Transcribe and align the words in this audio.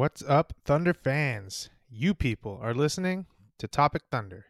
What's 0.00 0.22
up, 0.22 0.54
Thunder 0.64 0.94
fans? 0.94 1.68
You 1.90 2.14
people 2.14 2.58
are 2.62 2.72
listening 2.72 3.26
to 3.58 3.68
Topic 3.68 4.00
Thunder. 4.10 4.46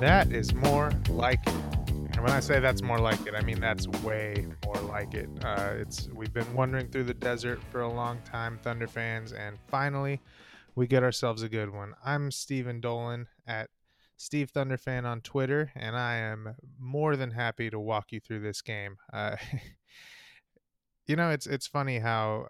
That 0.00 0.28
is 0.32 0.54
more 0.54 0.90
like 1.10 1.46
it. 1.46 1.77
And 2.18 2.26
when 2.26 2.34
I 2.34 2.40
say 2.40 2.58
that's 2.58 2.82
more 2.82 2.98
like 2.98 3.28
it, 3.28 3.34
I 3.36 3.42
mean 3.42 3.60
that's 3.60 3.86
way 3.86 4.44
more 4.64 4.74
like 4.88 5.14
it. 5.14 5.30
Uh, 5.40 5.74
it's 5.76 6.08
we've 6.12 6.32
been 6.32 6.52
wandering 6.52 6.88
through 6.88 7.04
the 7.04 7.14
desert 7.14 7.62
for 7.70 7.82
a 7.82 7.88
long 7.88 8.20
time, 8.22 8.58
Thunder 8.60 8.88
fans, 8.88 9.32
and 9.32 9.56
finally 9.68 10.20
we 10.74 10.88
get 10.88 11.04
ourselves 11.04 11.44
a 11.44 11.48
good 11.48 11.72
one. 11.72 11.94
I'm 12.04 12.32
Stephen 12.32 12.80
Dolan 12.80 13.28
at 13.46 13.70
Steve 14.16 14.50
Thunderfan 14.52 15.04
on 15.04 15.20
Twitter, 15.20 15.70
and 15.76 15.94
I 15.96 16.16
am 16.16 16.56
more 16.76 17.14
than 17.14 17.30
happy 17.30 17.70
to 17.70 17.78
walk 17.78 18.10
you 18.10 18.18
through 18.18 18.40
this 18.40 18.62
game. 18.62 18.96
Uh, 19.12 19.36
you 21.06 21.14
know, 21.14 21.30
it's 21.30 21.46
it's 21.46 21.68
funny 21.68 22.00
how 22.00 22.48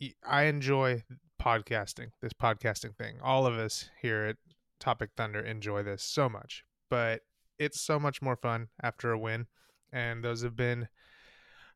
I, 0.00 0.12
I 0.26 0.42
enjoy 0.44 1.04
podcasting, 1.38 2.12
this 2.22 2.32
podcasting 2.32 2.96
thing. 2.96 3.18
All 3.22 3.44
of 3.44 3.52
us 3.58 3.90
here 4.00 4.24
at 4.24 4.36
Topic 4.78 5.10
Thunder 5.14 5.40
enjoy 5.40 5.82
this 5.82 6.02
so 6.02 6.30
much, 6.30 6.64
but 6.88 7.20
it's 7.60 7.80
so 7.80 8.00
much 8.00 8.22
more 8.22 8.36
fun 8.36 8.68
after 8.82 9.12
a 9.12 9.18
win, 9.18 9.46
and 9.92 10.24
those 10.24 10.42
have 10.42 10.56
been 10.56 10.88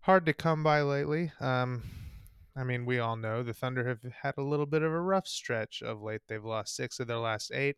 hard 0.01 0.25
to 0.27 0.33
come 0.33 0.63
by 0.63 0.81
lately. 0.81 1.31
Um, 1.41 1.83
I 2.57 2.65
mean, 2.65 2.87
we 2.87 2.99
all 2.99 3.17
know 3.17 3.43
the 3.43 3.53
Thunder 3.53 3.87
have 3.87 4.01
had 4.23 4.35
a 4.39 4.43
little 4.43 4.67
bit 4.67 4.83
of 4.83 4.91
a 4.91 5.01
rough 5.01 5.29
stretch 5.29 5.83
of 5.83 6.03
late. 6.03 6.23
They've 6.27 6.45
lost 6.45 6.75
six 6.75 6.99
of 7.01 7.07
their 7.07 7.19
last 7.19 7.53
eight. 7.53 7.77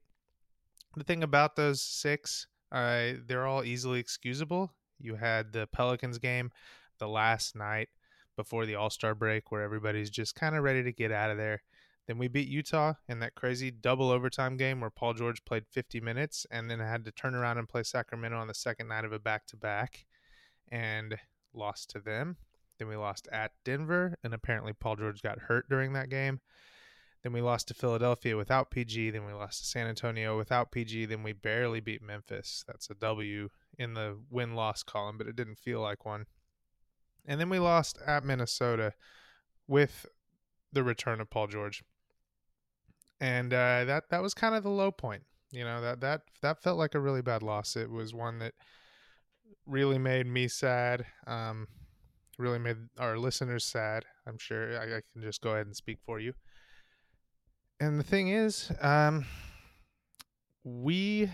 The 0.96 1.04
thing 1.04 1.24
about 1.24 1.56
those 1.56 1.82
six, 1.82 2.46
uh, 2.70 3.12
they're 3.26 3.46
all 3.46 3.64
easily 3.64 3.98
excusable. 3.98 4.72
You 5.00 5.16
had 5.16 5.52
the 5.52 5.66
Pelicans 5.66 6.18
game 6.18 6.52
the 6.98 7.08
last 7.08 7.56
night 7.56 7.88
before 8.36 8.66
the 8.66 8.76
All 8.76 8.90
Star 8.90 9.16
break, 9.16 9.50
where 9.50 9.62
everybody's 9.62 10.10
just 10.10 10.36
kind 10.36 10.54
of 10.54 10.62
ready 10.62 10.84
to 10.84 10.92
get 10.92 11.10
out 11.10 11.30
of 11.30 11.38
there. 11.38 11.62
Then 12.06 12.18
we 12.18 12.28
beat 12.28 12.48
Utah 12.48 12.94
in 13.08 13.18
that 13.18 13.34
crazy 13.34 13.70
double 13.70 14.10
overtime 14.10 14.56
game 14.56 14.80
where 14.80 14.90
Paul 14.90 15.14
George 15.14 15.44
played 15.44 15.66
50 15.66 16.00
minutes 16.00 16.46
and 16.50 16.70
then 16.70 16.78
had 16.78 17.04
to 17.04 17.10
turn 17.10 17.34
around 17.34 17.58
and 17.58 17.68
play 17.68 17.82
Sacramento 17.82 18.38
on 18.38 18.46
the 18.46 18.54
second 18.54 18.88
night 18.88 19.04
of 19.04 19.12
a 19.12 19.18
back 19.18 19.46
to 19.46 19.56
back 19.56 20.06
and 20.70 21.18
lost 21.52 21.90
to 21.90 22.00
them. 22.00 22.36
Then 22.78 22.88
we 22.88 22.96
lost 22.96 23.26
at 23.32 23.52
Denver, 23.64 24.16
and 24.22 24.34
apparently 24.34 24.72
Paul 24.72 24.96
George 24.96 25.22
got 25.22 25.38
hurt 25.38 25.68
during 25.68 25.94
that 25.94 26.10
game. 26.10 26.40
Then 27.22 27.32
we 27.32 27.40
lost 27.40 27.68
to 27.68 27.74
Philadelphia 27.74 28.36
without 28.36 28.70
PG. 28.70 29.10
Then 29.10 29.26
we 29.26 29.32
lost 29.32 29.58
to 29.60 29.66
San 29.66 29.88
Antonio 29.88 30.36
without 30.36 30.70
PG. 30.70 31.06
Then 31.06 31.24
we 31.24 31.32
barely 31.32 31.80
beat 31.80 32.02
Memphis. 32.02 32.64
That's 32.68 32.88
a 32.90 32.94
W 32.94 33.48
in 33.78 33.94
the 33.94 34.18
win 34.30 34.54
loss 34.54 34.82
column, 34.84 35.18
but 35.18 35.26
it 35.26 35.34
didn't 35.34 35.58
feel 35.58 35.80
like 35.80 36.04
one. 36.04 36.26
And 37.24 37.40
then 37.40 37.48
we 37.48 37.58
lost 37.58 37.98
at 38.06 38.24
Minnesota 38.24 38.92
with 39.66 40.06
the 40.72 40.84
return 40.84 41.20
of 41.20 41.30
Paul 41.30 41.48
George 41.48 41.82
and 43.20 43.52
uh, 43.52 43.84
that 43.84 44.04
that 44.10 44.22
was 44.22 44.34
kind 44.34 44.54
of 44.54 44.62
the 44.62 44.70
low 44.70 44.90
point. 44.90 45.22
You 45.50 45.64
know 45.64 45.80
that 45.80 46.00
that 46.00 46.22
that 46.42 46.62
felt 46.62 46.78
like 46.78 46.94
a 46.94 47.00
really 47.00 47.22
bad 47.22 47.42
loss. 47.42 47.76
It 47.76 47.90
was 47.90 48.14
one 48.14 48.38
that 48.40 48.54
really 49.66 49.98
made 49.98 50.26
me 50.26 50.48
sad. 50.48 51.06
Um, 51.26 51.68
really 52.38 52.58
made 52.58 52.76
our 52.98 53.18
listeners 53.18 53.64
sad. 53.64 54.04
I'm 54.26 54.38
sure 54.38 54.78
I, 54.78 54.98
I, 54.98 55.00
can 55.12 55.22
just 55.22 55.40
go 55.40 55.50
ahead 55.50 55.66
and 55.66 55.76
speak 55.76 55.98
for 56.04 56.20
you. 56.20 56.34
And 57.80 57.98
the 57.98 58.04
thing 58.04 58.28
is, 58.28 58.70
um, 58.80 59.24
we 60.64 61.30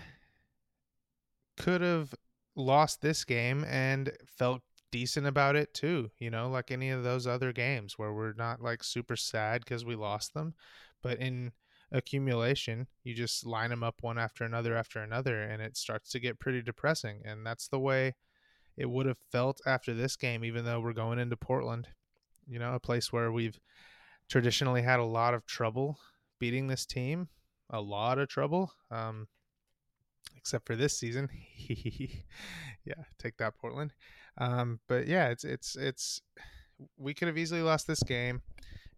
could 1.57 1.81
have 1.81 2.13
lost 2.55 3.01
this 3.01 3.23
game 3.23 3.63
and 3.65 4.11
felt 4.37 4.61
decent 4.91 5.25
about 5.25 5.55
it 5.55 5.73
too. 5.73 6.11
You 6.19 6.29
know, 6.29 6.49
like 6.49 6.71
any 6.71 6.89
of 6.89 7.03
those 7.03 7.27
other 7.27 7.51
games 7.51 7.97
where 7.97 8.13
we're 8.13 8.33
not 8.33 8.61
like 8.61 8.83
super 8.83 9.15
sad 9.15 9.61
because 9.63 9.85
we 9.85 9.95
lost 9.95 10.33
them, 10.33 10.53
but 11.01 11.19
in 11.19 11.51
accumulation. 11.93 12.87
You 13.03 13.13
just 13.13 13.45
line 13.45 13.69
them 13.69 13.83
up 13.83 13.95
one 14.01 14.17
after 14.17 14.43
another 14.43 14.75
after 14.75 14.99
another, 14.99 15.41
and 15.41 15.61
it 15.61 15.77
starts 15.77 16.09
to 16.11 16.19
get 16.19 16.39
pretty 16.39 16.61
depressing. 16.61 17.21
And 17.23 17.45
that's 17.45 17.67
the 17.67 17.79
way 17.79 18.15
it 18.75 18.89
would 18.89 19.05
have 19.05 19.19
felt 19.31 19.61
after 19.65 19.93
this 19.93 20.15
game, 20.15 20.43
even 20.43 20.65
though 20.65 20.81
we're 20.81 20.93
going 20.93 21.19
into 21.19 21.37
Portland, 21.37 21.87
you 22.47 22.59
know, 22.59 22.73
a 22.73 22.79
place 22.79 23.13
where 23.13 23.31
we've 23.31 23.59
traditionally 24.29 24.81
had 24.81 24.99
a 24.99 25.05
lot 25.05 25.33
of 25.33 25.45
trouble 25.45 25.99
beating 26.39 26.67
this 26.67 26.85
team, 26.85 27.29
a 27.69 27.79
lot 27.79 28.17
of 28.17 28.27
trouble. 28.27 28.73
Um, 28.91 29.27
except 30.35 30.65
for 30.65 30.75
this 30.75 30.97
season. 30.97 31.29
yeah, 32.85 33.03
take 33.17 33.37
that, 33.37 33.57
Portland. 33.57 33.93
Um, 34.37 34.79
but 34.87 35.07
yeah, 35.07 35.29
it's 35.29 35.43
it's 35.43 35.75
it's 35.75 36.21
we 36.97 37.13
could 37.13 37.27
have 37.27 37.37
easily 37.37 37.61
lost 37.61 37.87
this 37.87 38.03
game 38.03 38.41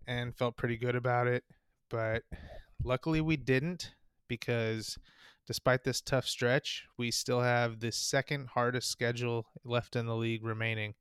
and 0.08 0.36
felt 0.36 0.58
pretty 0.58 0.78
good 0.78 0.96
about 0.96 1.28
it, 1.28 1.44
but 1.90 2.24
Luckily, 2.84 3.22
we 3.22 3.38
didn't 3.38 3.94
because 4.28 4.98
despite 5.48 5.84
this 5.84 6.02
tough 6.02 6.28
stretch, 6.28 6.86
we 6.98 7.12
still 7.12 7.42
have 7.42 7.80
the 7.80 7.92
second 7.92 8.48
hardest 8.50 8.90
schedule 8.90 9.48
left 9.64 9.96
in 9.96 10.06
the 10.06 10.16
league 10.16 10.44
remaining. 10.44 10.96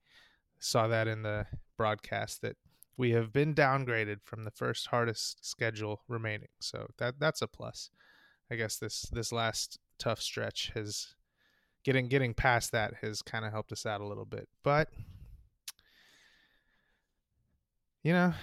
Saw 0.58 0.88
that 0.88 1.08
in 1.08 1.22
the 1.22 1.46
broadcast 1.76 2.42
that 2.42 2.56
we 2.96 3.10
have 3.12 3.32
been 3.32 3.54
downgraded 3.54 4.18
from 4.22 4.44
the 4.44 4.50
first 4.50 4.88
hardest 4.88 5.44
schedule 5.44 6.02
remaining. 6.08 6.48
So 6.60 6.88
that 6.98 7.18
that's 7.18 7.42
a 7.42 7.48
plus. 7.48 7.90
I 8.50 8.56
guess 8.56 8.76
this 8.76 9.02
this 9.12 9.32
last 9.32 9.78
tough 9.98 10.20
stretch 10.20 10.70
has 10.74 11.14
getting 11.82 12.08
getting 12.08 12.34
past 12.34 12.72
that 12.72 12.94
has 13.02 13.22
kind 13.22 13.44
of 13.44 13.52
helped 13.52 13.72
us 13.72 13.86
out 13.86 14.00
a 14.00 14.06
little 14.06 14.24
bit. 14.24 14.48
But 14.62 14.88
you 18.02 18.12
know, 18.12 18.34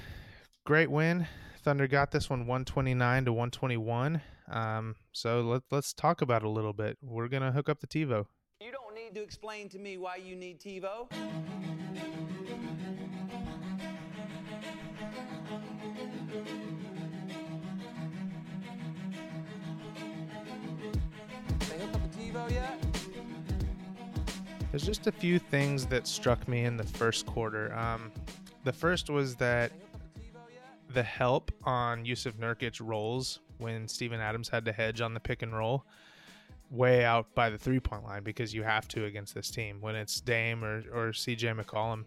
great 0.66 0.90
win. 0.90 1.28
Thunder 1.64 1.88
got 1.88 2.10
this 2.10 2.28
one 2.28 2.48
129 2.48 3.26
to 3.26 3.34
121. 3.34 4.22
Um, 4.50 4.96
so 5.12 5.42
let, 5.42 5.62
let's 5.70 5.94
talk 5.94 6.22
about 6.22 6.42
it 6.42 6.48
a 6.48 6.50
little 6.50 6.74
bit. 6.74 6.98
We're 7.04 7.28
going 7.28 7.44
to 7.44 7.52
hook 7.52 7.70
up 7.70 7.80
the 7.80 7.88
TiVo. 7.88 8.26
You 8.60 8.72
don't 8.72 8.96
need 8.96 9.14
to 9.14 9.22
explain 9.22 9.70
to 9.70 9.78
me 9.78 9.98
why 9.98 10.16
you 10.16 10.36
need 10.36 10.60
TiVo. 10.60 11.10
They 21.70 21.78
hook 21.78 21.94
up 21.94 22.12
the 22.12 22.18
TiVo 22.18 22.52
yet? 22.52 22.84
There's 24.72 24.86
just 24.86 25.06
a 25.06 25.12
few 25.12 25.38
things 25.38 25.86
that 25.88 26.08
struck 26.08 26.48
me 26.48 26.64
in 26.64 26.76
the 26.76 26.84
first 26.86 27.28
quarter. 27.28 27.72
Um, 27.76 28.12
the 28.64 28.74
first 28.74 29.12
was 29.12 29.36
that 29.36 29.72
the 30.94 31.04
help 31.04 31.52
on 31.64 32.06
Jusuf 32.06 32.34
Nurkic 32.34 32.80
rolls 32.84 33.40
when 33.58 33.88
Steven 33.88 34.20
Adams 34.20 34.50
had 34.50 34.66
to 34.66 34.72
hedge 34.72 35.02
on 35.02 35.14
the 35.14 35.20
pick 35.20 35.42
and 35.42 35.56
roll 35.56 35.86
way 36.72 37.04
out 37.04 37.34
by 37.36 37.50
the 37.50 37.58
three 37.58 37.80
point 37.80 38.04
line 38.04 38.24
because 38.24 38.54
you 38.54 38.64
have 38.64 38.88
to 38.90 39.06
against 39.06 39.36
this 39.36 39.52
team. 39.52 39.80
When 39.82 39.96
it's 39.96 40.22
Dame 40.22 40.64
or, 40.64 40.78
or 40.94 41.12
CJ 41.12 41.60
McCollum, 41.60 42.06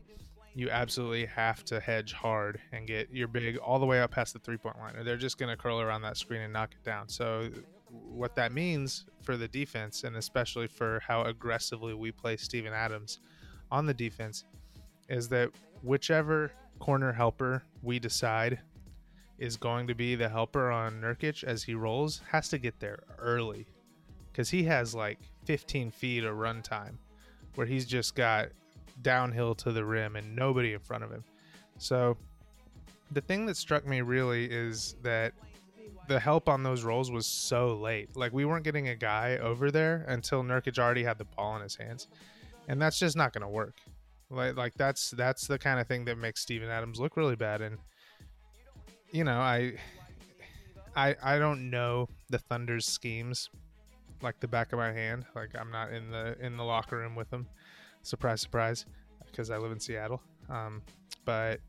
you 0.55 0.71
absolutely 0.71 1.27
have 1.27 1.65
to 1.65 1.81
hedge 1.81 2.13
hard 2.13 2.61
and 2.73 2.87
get 2.87 3.11
your 3.13 3.29
big 3.29 3.57
all 3.59 3.79
the 3.79 3.87
way 3.87 4.01
up 4.01 4.13
past 4.13 4.33
the 4.33 4.39
three 4.39 4.57
point 4.57 4.79
line, 4.79 4.97
or 4.97 5.05
they're 5.05 5.17
just 5.17 5.39
going 5.39 5.51
to 5.51 5.57
curl 5.57 5.81
around 5.81 6.03
that 6.03 6.17
screen 6.17 6.41
and 6.41 6.53
knock 6.53 6.71
it 6.73 6.85
down. 6.85 7.09
So, 7.09 7.51
what 7.91 8.35
that 8.37 8.53
means 8.53 9.07
for 9.23 9.37
the 9.37 9.47
defense, 9.47 10.05
and 10.05 10.17
especially 10.17 10.67
for 10.67 11.01
how 11.07 11.23
aggressively 11.23 11.95
we 11.95 12.11
play 12.11 12.37
Steven 12.37 12.73
Adams 12.73 13.21
on 13.71 13.87
the 13.87 13.95
defense, 13.95 14.45
is 15.09 15.29
that 15.29 15.51
whichever 15.83 16.51
corner 16.79 17.13
helper 17.13 17.63
we 17.83 17.99
decide 17.99 18.59
is 19.39 19.57
going 19.57 19.87
to 19.89 19.95
be 19.95 20.15
the 20.15 20.29
helper 20.29 20.71
on 20.71 21.01
Nurkic 21.01 21.45
as 21.45 21.63
he 21.65 21.75
rolls 21.75 22.23
has 22.31 22.49
to 22.51 22.59
get 22.59 22.79
there 22.81 23.01
early 23.19 23.67
because 24.31 24.51
he 24.51 24.65
has 24.65 24.95
like 24.95 25.19
15 25.45 25.91
feet 25.91 26.25
of 26.25 26.37
run 26.37 26.63
time 26.63 26.99
where 27.55 27.67
he's 27.67 27.87
just 27.87 28.15
got 28.15 28.49
downhill 29.03 29.55
to 29.55 29.73
the 29.73 29.85
rim 29.85 30.17
and 30.17 30.35
nobody 30.35 30.73
in 30.73 30.81
front 30.81 31.05
of 31.05 31.11
him. 31.11 31.25
So 31.79 32.17
the 33.11 33.21
thing 33.21 33.47
that 33.47 33.57
struck 33.57 33.87
me 33.87 34.01
really 34.01 34.47
is 34.47 34.97
that 35.03 35.33
the 36.09 36.21
help 36.21 36.49
on 36.49 36.63
those 36.63 36.83
rolls 36.83 37.11
was 37.11 37.27
so 37.27 37.75
late. 37.75 38.17
Like 38.17 38.33
we 38.33 38.45
weren't 38.45 38.65
getting 38.65 38.89
a 38.89 38.97
guy 38.97 39.39
over 39.39 39.71
there 39.71 40.05
until 40.09 40.43
Nurkic 40.43 40.79
already 40.79 41.03
had 41.03 41.19
the 41.19 41.25
ball 41.25 41.57
in 41.57 41.63
his 41.63 41.77
hands. 41.77 42.09
And 42.69 42.81
that's 42.81 42.99
just 42.99 43.17
not 43.17 43.33
going 43.33 43.43
to 43.43 43.49
work. 43.49 43.75
Like 44.31 44.57
like 44.57 44.75
that's 44.75 45.11
that's 45.11 45.47
the 45.47 45.59
kind 45.59 45.79
of 45.79 45.87
thing 45.87 46.07
that 46.07 46.17
makes 46.17 46.41
Steven 46.41 46.69
Adams 46.69 46.99
look 46.99 47.17
really 47.17 47.37
bad 47.37 47.61
and 47.61 47.79
you 49.15 49.23
know, 49.23 49.39
I 49.39 49.75
I 50.97 51.15
I 51.23 51.39
don't 51.39 51.71
know 51.71 52.09
the 52.31 52.39
Thunder's 52.39 52.85
schemes 52.85 53.49
like 54.21 54.41
the 54.41 54.49
back 54.49 54.73
of 54.73 54.79
my 54.81 54.93
hand. 54.93 55.25
Like 55.37 55.51
I'm 55.59 55.71
not 55.71 55.93
in 55.93 56.11
the 56.11 56.37
in 56.45 56.57
the 56.57 56.65
locker 56.65 56.99
room 56.99 57.15
with 57.15 57.31
them. 57.31 57.47
Surprise, 58.03 58.41
surprise, 58.41 58.87
because 59.25 59.51
I 59.51 59.57
live 59.57 59.71
in 59.71 59.79
Seattle. 59.79 60.21
Um, 60.51 60.83
but 61.25 61.61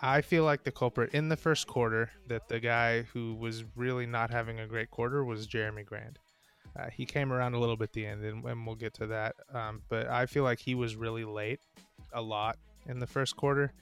I 0.00 0.20
feel 0.20 0.44
like 0.44 0.62
the 0.62 0.70
culprit 0.70 1.12
in 1.12 1.28
the 1.28 1.36
first 1.36 1.66
quarter 1.66 2.08
that 2.28 2.48
the 2.48 2.60
guy 2.60 3.02
who 3.02 3.34
was 3.34 3.64
really 3.74 4.06
not 4.06 4.30
having 4.30 4.60
a 4.60 4.66
great 4.66 4.90
quarter 4.92 5.24
was 5.24 5.48
Jerami 5.48 5.84
Grant. 5.84 6.18
Uh, 6.78 6.88
he 6.88 7.04
came 7.04 7.32
around 7.32 7.54
a 7.54 7.58
little 7.58 7.76
bit 7.76 7.90
at 7.90 7.92
the 7.94 8.06
end, 8.06 8.24
and, 8.24 8.44
and 8.44 8.64
we'll 8.64 8.76
get 8.76 8.94
to 8.94 9.08
that. 9.08 9.34
Um, 9.52 9.82
but 9.88 10.06
I 10.06 10.26
feel 10.26 10.44
like 10.44 10.60
he 10.60 10.76
was 10.76 10.94
really 10.94 11.24
late 11.24 11.60
a 12.12 12.22
lot 12.22 12.58
in 12.86 13.00
the 13.00 13.08
first 13.08 13.36
quarter, 13.36 13.72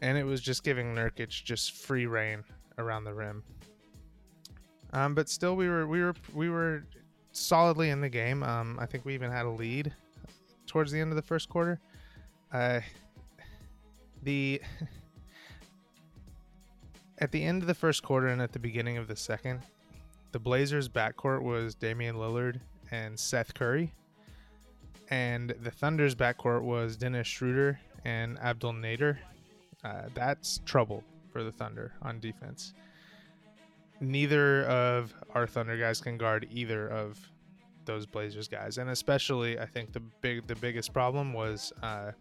and 0.00 0.16
it 0.16 0.24
was 0.24 0.40
just 0.40 0.62
giving 0.62 0.94
Nurkic 0.94 1.28
just 1.28 1.72
free 1.72 2.06
reign 2.06 2.44
around 2.78 3.04
the 3.04 3.14
rim. 3.14 3.42
Um, 4.92 5.14
but 5.14 5.28
still, 5.28 5.56
we 5.56 5.68
were 5.68 5.86
we 5.86 6.02
were 6.02 6.14
we 6.34 6.48
were 6.48 6.84
solidly 7.32 7.90
in 7.90 8.00
the 8.00 8.08
game. 8.08 8.42
Um, 8.42 8.78
I 8.80 8.86
think 8.86 9.04
we 9.04 9.14
even 9.14 9.30
had 9.30 9.46
a 9.46 9.50
lead 9.50 9.92
towards 10.66 10.92
the 10.92 11.00
end 11.00 11.10
of 11.10 11.16
the 11.16 11.22
first 11.22 11.48
quarter. 11.48 11.80
Uh, 12.52 12.80
the 14.22 14.62
at 17.18 17.32
the 17.32 17.42
end 17.42 17.62
of 17.62 17.68
the 17.68 17.74
first 17.74 18.02
quarter 18.02 18.28
and 18.28 18.40
at 18.40 18.52
the 18.52 18.58
beginning 18.58 18.96
of 18.96 19.08
the 19.08 19.16
second, 19.16 19.60
the 20.32 20.38
Blazers' 20.38 20.88
backcourt 20.88 21.42
was 21.42 21.74
Damian 21.74 22.16
Lillard 22.16 22.60
and 22.90 23.18
Seth 23.18 23.52
Curry, 23.52 23.92
and 25.10 25.50
the 25.60 25.70
Thunder's 25.70 26.14
backcourt 26.14 26.62
was 26.62 26.96
Dennis 26.96 27.26
Schroeder 27.26 27.78
and 28.04 28.38
Abdel 28.38 28.72
Nader. 28.72 29.18
Uh, 29.84 30.02
that's 30.14 30.60
trouble 30.64 31.04
for 31.30 31.44
the 31.44 31.52
Thunder 31.52 31.92
on 32.02 32.18
defense 32.20 32.74
neither 34.00 34.64
of 34.64 35.14
our 35.34 35.46
Thunder 35.46 35.76
guys 35.76 36.00
can 36.00 36.16
guard 36.16 36.46
either 36.50 36.88
of 36.88 37.18
those 37.84 38.06
Blazers 38.06 38.48
guys, 38.48 38.78
and 38.78 38.90
especially 38.90 39.58
I 39.58 39.66
think 39.66 39.92
the 39.92 40.00
big 40.20 40.46
the 40.46 40.56
biggest 40.56 40.92
problem 40.92 41.32
was 41.32 41.72
uh, 41.82 42.12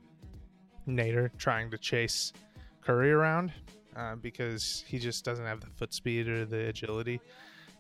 Nader 0.88 1.30
trying 1.38 1.70
to 1.72 1.78
chase 1.78 2.34
Curry 2.82 3.12
around 3.12 3.52
uh, 3.96 4.16
because 4.16 4.84
he 4.88 4.98
just 4.98 5.26
doesn't 5.26 5.46
have 5.46 5.60
the 5.60 5.68
foot 5.68 5.94
speed 5.94 6.28
or 6.28 6.46
the 6.46 6.70
agility 6.70 7.20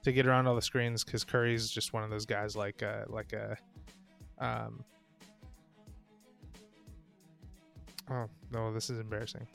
to 0.03 0.11
get 0.11 0.27
around 0.27 0.47
all 0.47 0.55
the 0.55 0.61
screens. 0.61 1.03
Because 1.03 1.23
Curry's 1.23 1.69
just 1.69 1.93
one 1.93 2.03
of 2.03 2.09
those 2.09 2.25
guys 2.25 2.55
like 2.55 2.83
uh, 2.83 3.05
like 3.07 3.33
a 3.33 3.57
um, 4.39 4.83
oh 8.11 8.25
no, 8.51 8.73
this 8.73 8.89
is 8.89 8.99
embarrassing. 8.99 9.47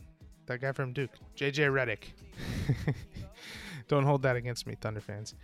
That 0.47 0.61
guy 0.61 0.73
from 0.73 0.93
Duke, 0.93 1.11
JJ 1.37 1.71
Redick. 1.71 2.95
Don't 3.89 4.05
hold 4.05 4.23
that 4.23 4.37
against 4.37 4.67
me, 4.67 4.77
Thunder 4.81 5.01
fans. 5.01 5.35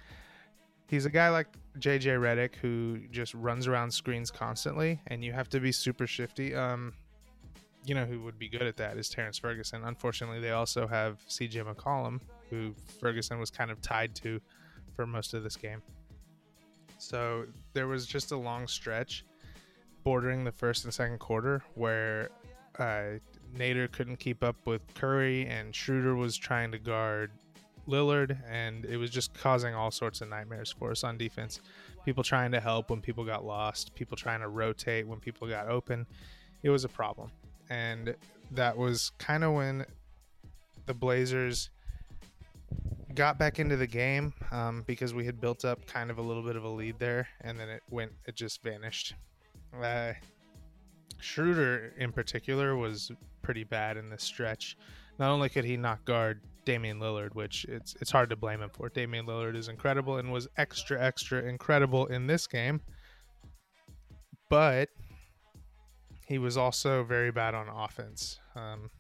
He's 0.89 1.05
a 1.05 1.11
guy 1.11 1.29
like 1.29 1.49
JJ 1.79 2.19
Redick 2.19 2.57
who 2.57 2.99
just 3.11 3.35
runs 3.35 3.67
around 3.67 3.91
screens 3.91 4.31
constantly, 4.31 5.01
and 5.07 5.23
you 5.23 5.33
have 5.33 5.49
to 5.51 5.61
be 5.61 5.71
super 5.71 6.07
shifty. 6.07 6.55
Um, 6.55 6.95
you 7.85 7.95
know 7.95 8.05
who 8.05 8.21
would 8.23 8.39
be 8.39 8.49
good 8.49 8.63
at 8.63 8.77
that 8.77 8.97
is 8.97 9.09
Terrence 9.09 9.39
Ferguson. 9.39 9.83
Unfortunately, 9.85 10.41
they 10.41 10.51
also 10.51 10.87
have 10.87 11.19
CJ 11.29 11.73
McCollum, 11.73 12.21
who 12.51 12.75
Ferguson 13.01 13.39
was 13.39 13.51
kind 13.51 13.71
of 13.71 13.81
tied 13.81 14.15
to 14.17 14.41
for 14.95 15.07
most 15.07 15.35
of 15.35 15.43
this 15.43 15.57
game. 15.57 15.83
So 16.99 17.47
there 17.73 17.87
was 17.87 18.07
just 18.07 18.33
a 18.33 18.37
long 18.37 18.67
stretch 18.67 19.25
bordering 20.05 20.45
the 20.45 20.53
first 20.53 20.85
and 20.85 20.93
second 20.93 21.19
quarter 21.19 21.63
where 21.75 22.31
uh, 22.79 23.19
Nader 23.57 23.91
couldn't 23.91 24.19
keep 24.19 24.43
up 24.43 24.57
with 24.67 24.83
Curry, 24.95 25.47
and 25.47 25.75
Schroeder 25.75 26.15
was 26.15 26.37
trying 26.37 26.73
to 26.73 26.79
guard 26.79 27.31
Lillard, 27.89 28.37
and 28.49 28.85
it 28.85 28.97
was 28.97 29.11
just 29.11 29.33
causing 29.35 29.75
all 29.75 29.91
sorts 29.91 30.21
of 30.21 30.29
nightmares 30.29 30.75
for 30.79 30.91
us 30.91 31.05
on 31.05 31.17
defense. 31.17 31.61
People 32.05 32.23
trying 32.23 32.53
to 32.53 32.61
help 32.61 32.91
when 32.91 33.01
people 33.01 33.25
got 33.25 33.45
lost, 33.45 33.95
people 33.95 34.17
trying 34.17 34.41
to 34.41 34.49
rotate 34.49 35.07
when 35.07 35.19
people 35.19 35.49
got 35.49 35.69
open. 35.69 36.07
It 36.63 36.71
was 36.71 36.85
a 36.85 36.89
problem. 36.89 37.31
And 37.71 38.15
that 38.53 38.77
was 38.77 39.13
kind 39.19 39.45
of 39.45 39.53
when 39.53 39.85
the 40.87 40.95
Blazers 40.95 41.71
got 43.15 43.39
back 43.39 43.59
into 43.59 43.77
the 43.77 43.87
game 43.87 44.33
um, 44.53 44.85
because 44.87 45.13
we 45.15 45.25
had 45.25 45.41
built 45.41 45.65
up 45.65 45.87
kind 45.87 46.11
of 46.11 46.19
a 46.19 46.23
little 46.23 46.43
bit 46.43 46.57
of 46.57 46.65
a 46.65 46.69
lead 46.69 46.99
there, 46.99 47.29
and 47.41 47.59
then 47.59 47.69
it 47.69 47.83
went, 47.91 48.13
it 48.27 48.37
just 48.37 48.63
vanished. 48.63 49.15
Uh, 49.83 50.13
Schroeder, 51.21 51.93
in 51.99 52.13
particular, 52.13 52.77
was 52.77 53.11
pretty 53.43 53.65
bad 53.65 53.97
in 53.97 54.09
this 54.11 54.23
stretch. 54.23 54.77
Not 55.19 55.31
only 55.31 55.49
could 55.49 55.65
he 55.65 55.77
not 55.77 56.05
guard 56.05 56.41
Damian 56.65 57.01
Lillard, 57.01 57.35
which 57.35 57.65
it's 57.65 57.97
it's 58.01 58.11
hard 58.11 58.31
to 58.31 58.37
blame 58.37 58.63
him 58.63 58.71
for. 58.71 58.89
Damian 58.89 59.27
Lillard 59.27 59.57
is 59.57 59.69
incredible 59.69 60.19
and 60.19 60.31
was 60.31 60.47
extra 60.57 61.03
extra 61.03 61.43
incredible 61.43 62.07
in 62.07 62.27
this 62.27 62.47
game. 62.47 62.81
But 64.49 64.91
he 66.27 66.39
was 66.39 66.57
also 66.57 67.05
very 67.05 67.31
bad 67.31 67.55
on 67.55 67.69
offense. 67.69 68.39
Um, 68.55 68.91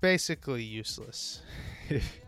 basically 0.00 0.62
useless. 0.62 1.42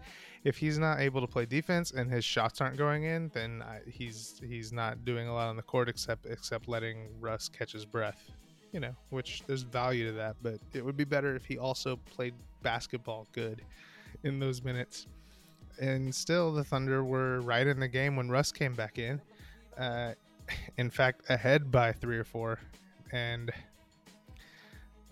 if, 0.46 0.56
he's 0.56 0.78
not 0.78 1.00
able 1.00 1.20
to 1.20 1.26
play 1.26 1.44
defense 1.44 1.90
and 1.90 2.10
his 2.10 2.24
shots 2.24 2.60
aren't 2.60 2.76
going 2.76 3.04
in, 3.04 3.30
then 3.34 3.62
I, 3.62 3.80
he's 3.90 4.40
he's 4.46 4.72
not 4.72 5.04
doing 5.04 5.28
a 5.28 5.34
lot 5.34 5.48
on 5.48 5.56
the 5.56 5.62
court 5.62 5.88
except 5.88 6.26
except 6.26 6.68
letting 6.68 7.08
Russ 7.20 7.48
catch 7.48 7.72
his 7.72 7.84
breath. 7.84 8.30
You 8.72 8.80
know, 8.80 8.94
which 9.10 9.42
there's 9.46 9.62
value 9.62 10.06
to 10.06 10.12
that, 10.12 10.36
but 10.42 10.58
it 10.74 10.84
would 10.84 10.96
be 10.96 11.04
better 11.04 11.34
if 11.34 11.46
he 11.46 11.56
also 11.56 11.96
played 11.96 12.34
basketball 12.62 13.26
good 13.32 13.62
in 14.22 14.38
those 14.38 14.62
minutes. 14.62 15.06
And 15.80 16.14
still, 16.14 16.52
the 16.52 16.64
Thunder 16.64 17.04
were 17.04 17.40
right 17.40 17.66
in 17.66 17.78
the 17.80 17.88
game 17.88 18.16
when 18.16 18.28
Russ 18.28 18.52
came 18.52 18.74
back 18.74 18.98
in. 18.98 19.20
Uh, 19.78 20.12
in 20.78 20.90
fact, 20.90 21.22
ahead 21.28 21.70
by 21.70 21.92
three 21.92 22.18
or 22.18 22.24
four. 22.24 22.58
And 23.12 23.50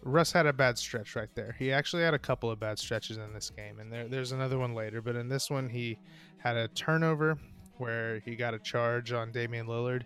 Russ 0.05 0.33
had 0.33 0.47
a 0.47 0.53
bad 0.53 0.79
stretch 0.79 1.17
right 1.17 1.29
there. 1.35 1.57
He 1.59 1.73
actually 1.73 2.03
had 2.03 2.15
a 2.15 2.19
couple 2.19 2.51
of 2.51 2.61
bad 2.61 2.79
stretches 2.79 3.17
in 3.17 3.33
this 3.33 3.51
game, 3.51 3.81
and 3.81 3.93
there, 3.93 4.07
there's 4.07 4.33
another 4.33 4.59
one 4.59 4.75
later. 4.75 5.01
But 5.01 5.17
in 5.17 5.29
this 5.29 5.51
one, 5.51 5.69
he 5.69 5.99
had 6.39 6.57
a 6.57 6.69
turnover 6.69 7.39
where 7.79 8.21
he 8.21 8.37
got 8.37 8.55
a 8.55 8.59
charge 8.59 9.13
on 9.13 9.33
Damian 9.33 9.67
Lillard. 9.67 10.03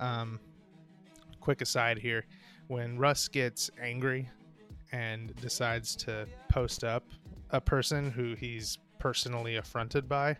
Um, 0.00 0.40
quick 1.40 1.60
aside 1.60 1.98
here 1.98 2.26
when 2.68 2.98
Russ 2.98 3.28
gets 3.28 3.70
angry 3.80 4.28
and 4.92 5.34
decides 5.36 5.96
to 5.96 6.26
post 6.48 6.84
up 6.84 7.04
a 7.50 7.60
person 7.60 8.10
who 8.10 8.34
he's 8.34 8.78
personally 8.98 9.56
affronted 9.56 10.08
by, 10.08 10.36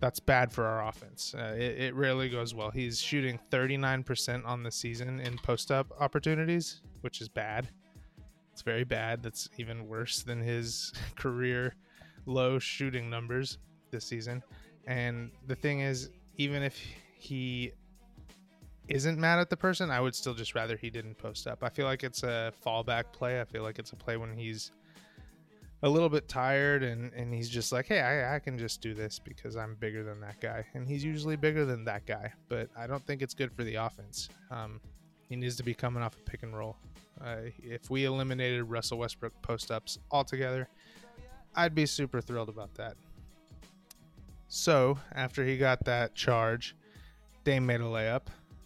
that's 0.00 0.18
bad 0.18 0.50
for 0.50 0.64
our 0.64 0.88
offense. 0.88 1.34
Uh, 1.36 1.54
it, 1.56 1.78
it 1.78 1.94
rarely 1.94 2.30
goes 2.30 2.54
well. 2.54 2.70
He's 2.70 2.98
shooting 3.00 3.38
39% 3.50 4.46
on 4.46 4.62
the 4.62 4.70
season 4.70 5.20
in 5.20 5.36
post 5.38 5.70
up 5.70 5.92
opportunities, 6.00 6.80
which 7.02 7.20
is 7.20 7.28
bad. 7.28 7.68
It's 8.60 8.64
very 8.66 8.84
bad. 8.84 9.22
That's 9.22 9.48
even 9.56 9.88
worse 9.88 10.20
than 10.20 10.38
his 10.38 10.92
career 11.16 11.74
low 12.26 12.58
shooting 12.58 13.08
numbers 13.08 13.56
this 13.90 14.04
season. 14.04 14.42
And 14.86 15.30
the 15.46 15.54
thing 15.54 15.80
is, 15.80 16.10
even 16.36 16.62
if 16.62 16.78
he 17.14 17.72
isn't 18.88 19.18
mad 19.18 19.38
at 19.38 19.48
the 19.48 19.56
person, 19.56 19.90
I 19.90 19.98
would 19.98 20.14
still 20.14 20.34
just 20.34 20.54
rather 20.54 20.76
he 20.76 20.90
didn't 20.90 21.16
post 21.16 21.46
up. 21.46 21.64
I 21.64 21.70
feel 21.70 21.86
like 21.86 22.04
it's 22.04 22.22
a 22.22 22.52
fallback 22.62 23.04
play. 23.12 23.40
I 23.40 23.46
feel 23.46 23.62
like 23.62 23.78
it's 23.78 23.92
a 23.92 23.96
play 23.96 24.18
when 24.18 24.36
he's 24.36 24.72
a 25.82 25.88
little 25.88 26.10
bit 26.10 26.28
tired 26.28 26.82
and, 26.82 27.14
and 27.14 27.32
he's 27.32 27.48
just 27.48 27.72
like, 27.72 27.86
hey, 27.86 28.02
I, 28.02 28.36
I 28.36 28.38
can 28.40 28.58
just 28.58 28.82
do 28.82 28.92
this 28.92 29.18
because 29.18 29.56
I'm 29.56 29.74
bigger 29.76 30.04
than 30.04 30.20
that 30.20 30.38
guy. 30.38 30.66
And 30.74 30.86
he's 30.86 31.02
usually 31.02 31.36
bigger 31.36 31.64
than 31.64 31.82
that 31.86 32.04
guy, 32.04 32.30
but 32.50 32.68
I 32.76 32.86
don't 32.86 33.06
think 33.06 33.22
it's 33.22 33.32
good 33.32 33.54
for 33.54 33.64
the 33.64 33.76
offense. 33.76 34.28
Um, 34.50 34.82
he 35.30 35.36
needs 35.36 35.56
to 35.56 35.62
be 35.62 35.72
coming 35.72 36.02
off 36.02 36.14
a 36.16 36.30
pick 36.30 36.42
and 36.42 36.54
roll. 36.54 36.76
Uh, 37.24 37.36
if 37.62 37.88
we 37.88 38.04
eliminated 38.04 38.64
Russell 38.64 38.98
Westbrook 38.98 39.32
post 39.42 39.70
ups 39.70 39.98
altogether, 40.10 40.68
I'd 41.54 41.74
be 41.74 41.86
super 41.86 42.20
thrilled 42.20 42.48
about 42.48 42.74
that. 42.74 42.96
So 44.48 44.98
after 45.14 45.44
he 45.44 45.56
got 45.56 45.84
that 45.84 46.14
charge, 46.16 46.74
Dame 47.44 47.64
made 47.64 47.80
a 47.80 47.84
layup. 47.84 48.22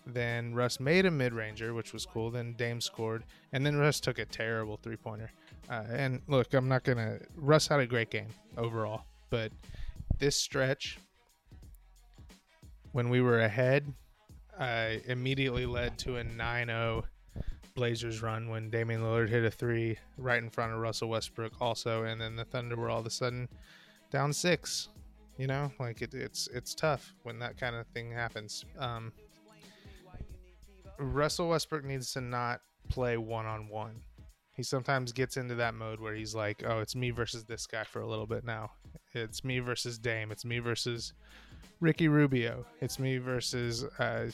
Then 0.07 0.55
Russ 0.55 0.81
made 0.81 1.05
a 1.05 1.11
mid 1.11 1.35
ranger, 1.35 1.75
which 1.75 1.93
was 1.93 2.07
cool. 2.07 2.31
Then 2.31 2.55
Dame 2.55 2.81
scored, 2.81 3.25
and 3.53 3.65
then 3.65 3.77
Russ 3.77 4.01
took 4.01 4.19
a 4.19 4.25
terrible 4.25 4.79
three 4.83 4.97
pointer. 4.97 5.31
Uh, 5.69 5.85
and 5.91 6.23
look, 6.29 6.53
I'm 6.55 6.69
not 6.69 6.85
gonna. 6.85 7.19
Russ 7.37 7.67
had 7.69 7.81
a 7.81 7.87
great 7.87 8.11
game 8.11 8.29
overall, 8.57 9.05
but 9.31 9.53
this 10.19 10.37
stretch, 10.37 10.99
when 12.93 13.09
we 13.11 13.21
were 13.21 13.41
ahead, 13.41 13.93
immediately 15.07 15.67
led 15.67 15.99
to 15.99 16.17
a 16.17 16.25
9-0 16.25 17.05
Blazers 17.75 18.23
run 18.23 18.49
when 18.49 18.71
Damian 18.71 19.03
Lillard 19.03 19.29
hit 19.29 19.45
a 19.45 19.51
three 19.51 19.99
right 20.17 20.41
in 20.41 20.49
front 20.49 20.73
of 20.73 20.79
Russell 20.79 21.09
Westbrook 21.09 21.61
also, 21.61 22.05
and 22.05 22.21
then 22.21 22.37
the 22.37 22.45
Thunder 22.45 22.77
were 22.77 22.89
all 22.89 23.01
of 23.01 23.07
a 23.07 23.11
sudden 23.11 23.49
down 24.11 24.33
six. 24.33 24.89
You 25.39 25.49
know, 25.49 25.73
like 25.81 26.01
it, 26.01 26.15
it's 26.15 26.49
it's 26.55 26.73
tough 26.77 27.13
when 27.25 27.41
that 27.41 27.59
kind 27.59 27.75
of 27.75 27.89
thing 27.89 28.13
happens. 28.13 28.65
Um, 28.79 29.13
Russell 30.99 31.49
Westbrook 31.49 31.85
needs 31.85 32.13
to 32.13 32.21
not 32.21 32.61
play 32.89 33.17
one 33.17 33.47
on 33.47 33.69
one. 33.69 34.01
He 34.53 34.63
sometimes 34.63 35.11
gets 35.11 35.37
into 35.37 35.57
that 35.57 35.75
mode 35.75 35.99
where 35.99 36.15
he's 36.15 36.37
like, 36.37 36.63
"Oh, 36.65 36.79
it's 36.79 36.95
me 36.95 37.11
versus 37.11 37.45
this 37.45 37.67
guy 37.67 37.83
for 37.83 38.03
a 38.03 38.07
little 38.07 38.27
bit 38.27 38.45
now. 38.45 38.71
It's 39.15 39.43
me 39.43 39.59
versus 39.59 39.99
Dame. 39.99 40.31
It's 40.31 40.45
me 40.45 40.61
versus 40.61 41.13
Ricky 41.81 42.09
Rubio. 42.09 42.65
It's 42.81 42.99
me 42.99 43.19
versus 43.19 43.85
uh, 43.99 44.27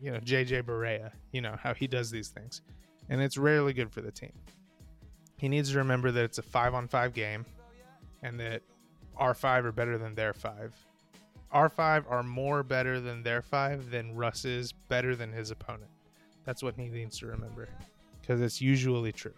you 0.00 0.12
know 0.12 0.18
JJ 0.18 0.64
Barea. 0.64 1.12
You 1.32 1.40
know 1.40 1.56
how 1.60 1.74
he 1.74 1.86
does 1.86 2.10
these 2.10 2.28
things, 2.28 2.62
and 3.08 3.20
it's 3.20 3.36
rarely 3.36 3.72
good 3.72 3.90
for 3.90 4.00
the 4.00 4.10
team. 4.10 4.32
He 5.38 5.48
needs 5.48 5.72
to 5.72 5.78
remember 5.78 6.10
that 6.10 6.24
it's 6.24 6.38
a 6.38 6.42
five 6.42 6.74
on 6.74 6.88
five 6.88 7.14
game, 7.14 7.44
and 8.22 8.38
that 8.40 8.62
our 9.16 9.34
five 9.34 9.64
are 9.64 9.72
better 9.72 9.98
than 9.98 10.14
their 10.14 10.34
five. 10.34 10.74
Our 11.50 11.68
five 11.68 12.04
are 12.08 12.22
more 12.22 12.62
better 12.62 13.00
than 13.00 13.22
their 13.22 13.40
five 13.40 13.90
than 13.90 14.14
Russ 14.14 14.44
is 14.44 14.72
better 14.72 15.16
than 15.16 15.32
his 15.32 15.50
opponent. 15.50 15.90
That's 16.44 16.62
what 16.62 16.76
he 16.76 16.88
needs 16.88 17.18
to 17.20 17.26
remember, 17.26 17.68
because 18.20 18.40
it's 18.40 18.60
usually 18.60 19.12
true. 19.12 19.34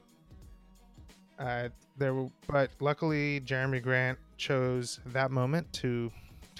Uh, 1.38 1.68
there, 1.96 2.14
but 2.46 2.70
luckily 2.80 3.40
Jerami 3.40 3.82
Grant 3.82 4.18
chose 4.36 5.00
that 5.06 5.30
moment 5.30 5.72
to 5.74 6.10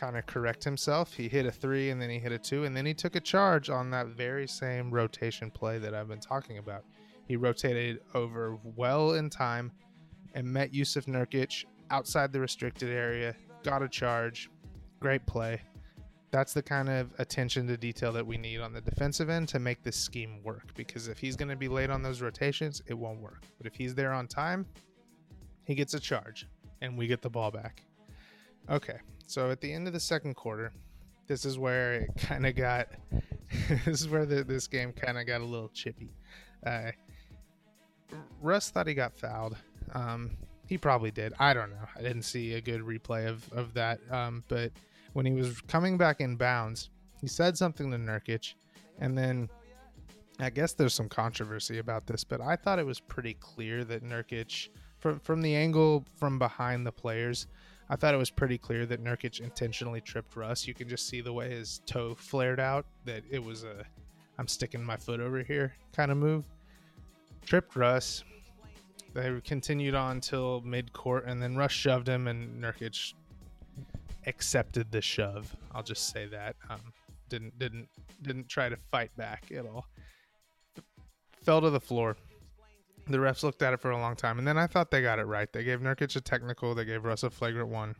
kind 0.00 0.16
of 0.16 0.24
correct 0.24 0.64
himself. 0.64 1.12
He 1.12 1.28
hit 1.28 1.44
a 1.44 1.52
three 1.52 1.90
and 1.90 2.00
then 2.00 2.08
he 2.08 2.18
hit 2.18 2.32
a 2.32 2.38
two, 2.38 2.64
and 2.64 2.74
then 2.74 2.86
he 2.86 2.94
took 2.94 3.16
a 3.16 3.20
charge 3.20 3.68
on 3.68 3.90
that 3.90 4.06
very 4.06 4.48
same 4.48 4.90
rotation 4.90 5.50
play 5.50 5.78
that 5.78 5.94
I've 5.94 6.08
been 6.08 6.20
talking 6.20 6.56
about. 6.56 6.84
He 7.28 7.36
rotated 7.36 8.00
over 8.14 8.56
well 8.76 9.12
in 9.12 9.28
time 9.28 9.70
and 10.34 10.46
met 10.46 10.72
Jusuf 10.72 11.04
Nurkic 11.04 11.66
outside 11.90 12.32
the 12.32 12.40
restricted 12.40 12.88
area, 12.88 13.36
got 13.62 13.82
a 13.82 13.88
charge. 13.88 14.48
Great 15.00 15.26
play. 15.26 15.60
That's 16.30 16.54
the 16.54 16.62
kind 16.62 16.88
of 16.88 17.10
attention 17.18 17.66
to 17.66 17.76
detail 17.76 18.12
that 18.12 18.26
we 18.26 18.38
need 18.38 18.60
on 18.60 18.72
the 18.72 18.80
defensive 18.80 19.28
end 19.28 19.48
to 19.48 19.58
make 19.58 19.82
this 19.82 19.96
scheme 19.96 20.42
work. 20.42 20.72
Because 20.76 21.08
if 21.08 21.18
he's 21.18 21.36
going 21.36 21.48
to 21.48 21.56
be 21.56 21.68
late 21.68 21.90
on 21.90 22.02
those 22.02 22.22
rotations, 22.22 22.82
it 22.86 22.94
won't 22.94 23.20
work. 23.20 23.42
But 23.58 23.66
if 23.66 23.74
he's 23.74 23.94
there 23.94 24.12
on 24.12 24.28
time, 24.28 24.64
he 25.64 25.74
gets 25.74 25.92
a 25.94 26.00
charge 26.00 26.46
and 26.80 26.96
we 26.96 27.06
get 27.06 27.20
the 27.20 27.30
ball 27.30 27.50
back. 27.50 27.82
Okay, 28.70 28.98
so 29.30 29.48
at 29.50 29.60
the 29.60 29.72
end 29.72 29.86
of 29.86 29.92
the 29.92 30.00
second 30.00 30.34
quarter, 30.34 30.72
this 31.28 31.44
is 31.44 31.56
where 31.56 31.92
it 31.92 32.10
kind 32.16 32.44
of 32.44 32.56
got. 32.56 32.88
this 33.84 34.00
is 34.00 34.08
where 34.08 34.26
the, 34.26 34.42
this 34.42 34.66
game 34.66 34.92
kind 34.92 35.18
of 35.18 35.26
got 35.26 35.40
a 35.40 35.44
little 35.44 35.68
chippy. 35.68 36.12
Uh, 36.66 36.90
Russ 38.42 38.70
thought 38.70 38.88
he 38.88 38.94
got 38.94 39.16
fouled. 39.16 39.56
Um, 39.94 40.32
he 40.66 40.76
probably 40.76 41.12
did. 41.12 41.32
I 41.38 41.54
don't 41.54 41.70
know. 41.70 41.86
I 41.96 42.02
didn't 42.02 42.22
see 42.22 42.54
a 42.54 42.60
good 42.60 42.80
replay 42.80 43.28
of 43.28 43.50
of 43.52 43.72
that. 43.74 44.00
Um, 44.10 44.42
but 44.48 44.72
when 45.12 45.26
he 45.26 45.32
was 45.32 45.60
coming 45.62 45.96
back 45.96 46.20
in 46.20 46.34
bounds, 46.34 46.90
he 47.20 47.28
said 47.28 47.56
something 47.56 47.90
to 47.92 47.98
Nurkic, 47.98 48.54
and 48.98 49.16
then 49.16 49.48
I 50.40 50.50
guess 50.50 50.72
there's 50.72 50.94
some 50.94 51.08
controversy 51.08 51.78
about 51.78 52.06
this, 52.06 52.24
but 52.24 52.40
I 52.40 52.56
thought 52.56 52.80
it 52.80 52.86
was 52.86 52.98
pretty 52.98 53.34
clear 53.34 53.84
that 53.84 54.02
Nurkic, 54.02 54.70
from 54.98 55.20
from 55.20 55.40
the 55.40 55.54
angle 55.54 56.04
from 56.16 56.38
behind 56.38 56.84
the 56.84 56.92
players, 56.92 57.46
I 57.92 57.96
thought 57.96 58.14
it 58.14 58.18
was 58.18 58.30
pretty 58.30 58.56
clear 58.56 58.86
that 58.86 59.02
Nurkic 59.02 59.40
intentionally 59.40 60.00
tripped 60.00 60.36
Russ. 60.36 60.64
You 60.64 60.74
can 60.74 60.88
just 60.88 61.08
see 61.08 61.20
the 61.20 61.32
way 61.32 61.50
his 61.50 61.80
toe 61.86 62.14
flared 62.14 62.60
out 62.60 62.86
that 63.04 63.24
it 63.28 63.42
was 63.42 63.64
a 63.64 63.84
I'm 64.38 64.46
sticking 64.46 64.82
my 64.82 64.96
foot 64.96 65.20
over 65.20 65.42
here 65.42 65.74
kind 65.92 66.12
of 66.12 66.16
move. 66.16 66.44
Tripped 67.44 67.74
Russ. 67.74 68.22
They 69.12 69.40
continued 69.44 69.96
on 69.96 70.20
till 70.20 70.60
mid 70.60 70.92
court, 70.92 71.24
and 71.26 71.42
then 71.42 71.56
Russ 71.56 71.72
shoved 71.72 72.08
him, 72.08 72.28
and 72.28 72.62
Nurkic 72.62 73.14
accepted 74.26 74.92
the 74.92 75.00
shove. 75.00 75.54
I'll 75.74 75.82
just 75.82 76.10
say 76.10 76.26
that. 76.26 76.54
Um, 76.70 76.80
didn't 77.28 77.58
didn't 77.58 77.88
didn't 78.22 78.48
try 78.48 78.68
to 78.68 78.76
fight 78.76 79.14
back 79.16 79.50
at 79.50 79.66
all. 79.66 79.86
Fell 81.42 81.60
to 81.60 81.70
the 81.70 81.80
floor. 81.80 82.16
The 83.10 83.18
refs 83.18 83.42
looked 83.42 83.60
at 83.60 83.74
it 83.74 83.80
for 83.80 83.90
a 83.90 83.98
long 83.98 84.14
time, 84.14 84.38
and 84.38 84.46
then 84.46 84.56
I 84.56 84.68
thought 84.68 84.92
they 84.92 85.02
got 85.02 85.18
it 85.18 85.24
right. 85.24 85.52
They 85.52 85.64
gave 85.64 85.80
Nurkic 85.80 86.14
a 86.14 86.20
technical. 86.20 86.76
They 86.76 86.84
gave 86.84 87.04
Russ 87.04 87.24
a 87.24 87.30
flagrant 87.30 87.68
one. 87.68 87.96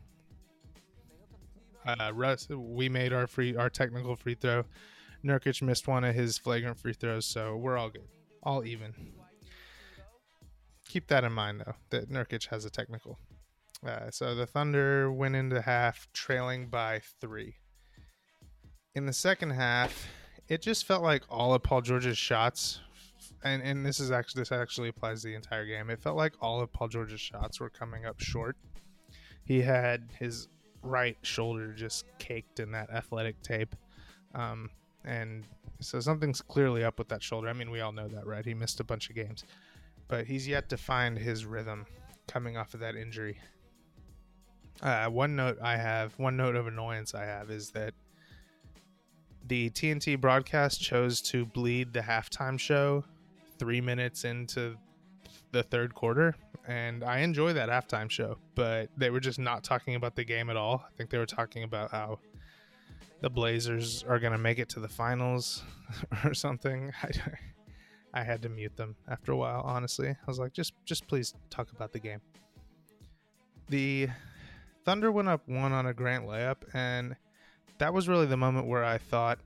Uh, 1.85 2.13
Russ, 2.15 2.49
we 2.49 2.89
made 2.89 3.13
our 3.13 3.27
free 3.27 3.57
our 3.57 3.69
technical 3.69 4.15
free 4.15 4.37
throw. 4.37 4.65
Nurkic 5.25 5.63
missed 5.63 5.89
one 5.89 6.05
of 6.05 6.15
his 6.15 6.39
flagrant 6.39 6.79
free 6.79 6.93
throws, 6.93 7.27
so 7.27 7.57
we're 7.57 7.77
all 7.77 7.91
good, 7.91 8.07
all 8.45 8.65
even. 8.65 8.95
Keep 10.89 11.09
that 11.09 11.25
in 11.25 11.33
mind, 11.33 11.65
though, 11.67 11.75
that 11.91 12.09
Nurkic 12.09 12.47
has 12.49 12.65
a 12.65 12.71
technical. 12.71 13.19
Uh, 13.85 14.11
so 14.11 14.37
the 14.37 14.47
Thunder 14.47 15.11
went 15.11 15.35
into 15.35 15.61
half 15.61 16.07
trailing 16.13 16.69
by 16.69 17.01
three. 17.21 17.57
In 18.95 19.07
the 19.07 19.13
second 19.13 19.51
half, 19.51 20.07
it 20.49 20.63
just 20.63 20.85
felt 20.87 21.03
like 21.03 21.25
all 21.29 21.53
of 21.53 21.63
Paul 21.65 21.81
George's 21.81 22.19
shots, 22.19 22.81
and, 23.43 23.63
and 23.63 23.85
this 23.85 24.01
is 24.01 24.11
actually 24.11 24.43
this 24.43 24.53
actually 24.53 24.89
applies 24.89 25.23
to 25.23 25.29
the 25.29 25.35
entire 25.35 25.67
game. 25.67 25.91
It 25.91 26.01
felt 26.01 26.17
like 26.17 26.35
all 26.41 26.61
of 26.61 26.73
Paul 26.73 26.89
George's 26.89 27.21
shots 27.21 27.61
were 27.61 27.71
coming 27.71 28.07
up 28.07 28.21
short. 28.21 28.57
He 29.45 29.63
had 29.63 30.11
his 30.19 30.49
right 30.83 31.17
shoulder 31.23 31.73
just 31.73 32.05
caked 32.19 32.61
in 32.61 32.71
that 32.73 32.91
athletic 32.91 33.41
tape, 33.43 33.75
um, 34.35 34.71
and 35.05 35.45
so 35.81 36.01
something's 36.01 36.43
clearly 36.43 36.85
up 36.85 36.99
with 36.99 37.09
that 37.09 37.23
shoulder. 37.23 37.49
I 37.49 37.53
mean, 37.53 37.71
we 37.71 37.81
all 37.81 37.93
know 37.93 38.09
that, 38.09 38.27
right? 38.27 38.45
He 38.45 38.55
missed 38.55 38.81
a 38.81 38.85
bunch 38.85 39.09
of 39.09 39.17
games, 39.17 39.45
but 40.09 40.27
he's 40.27 40.47
yet 40.47 40.69
to 40.69 40.77
find 40.77 41.19
his 41.19 41.47
rhythm 41.47 41.87
coming 42.29 42.57
off 42.57 42.75
of 42.75 42.81
that 42.81 42.95
injury. 42.95 43.39
Uh, 44.83 45.07
one 45.07 45.37
note 45.37 45.59
I 45.63 45.77
have, 45.77 46.19
one 46.19 46.37
note 46.37 46.57
of 46.57 46.67
annoyance 46.67 47.15
I 47.15 47.25
have 47.25 47.51
is 47.51 47.71
that 47.71 47.93
the 49.47 49.71
TNT 49.71 50.21
broadcast 50.21 50.81
chose 50.81 51.21
to 51.23 51.45
bleed 51.45 51.93
the 51.93 52.01
halftime 52.01 52.59
show 52.59 53.05
three 53.61 53.83
minutes 53.83 54.25
into 54.25 54.75
the 55.53 55.63
third 55.63 55.95
quarter, 55.95 56.35
and 56.67 57.05
I 57.05 57.19
enjoy 57.19 57.53
that 57.53 57.69
halftime 57.69 58.11
show, 58.11 58.39
but 58.55 58.89
they 58.97 59.11
were 59.11 59.21
just 59.21 59.39
not 59.39 59.63
talking 59.63 59.97
about 59.97 60.17
the 60.17 60.25
game 60.25 60.49
at 60.49 60.57
all. 60.57 60.83
I 60.87 60.97
think 60.97 61.11
they 61.11 61.19
were 61.19 61.27
talking 61.27 61.63
about 61.63 61.91
how 61.91 62.21
the 63.21 63.29
Blazers 63.29 64.03
are 64.09 64.19
going 64.19 64.33
to 64.33 64.39
make 64.39 64.59
it 64.59 64.71
to 64.71 64.81
the 64.81 64.89
finals 64.89 65.63
or 66.25 66.33
something. 66.33 66.91
I, 67.03 67.11
I 68.15 68.25
had 68.25 68.41
to 68.43 68.49
mute 68.49 68.77
them 68.77 68.97
after 69.09 69.33
a 69.33 69.37
while, 69.37 69.61
honestly. 69.61 70.09
I 70.09 70.27
was 70.27 70.39
like, 70.39 70.55
just 70.55 70.73
just 70.87 71.07
please 71.07 71.35
talk 71.51 71.71
about 71.73 71.93
the 71.93 72.01
game. 72.01 72.23
The 73.69 74.09
Thunder 74.87 75.13
went 75.13 75.29
up 75.29 75.47
one 75.47 75.73
on 75.73 75.85
a 75.85 75.93
Grant 75.93 76.27
layup, 76.27 76.57
and 76.73 77.15
that 77.77 77.93
was 77.93 78.09
really 78.09 78.27
the 78.27 78.39
moment 78.39 78.67
where 78.67 78.85
I 78.85 78.97
thought 78.97 79.39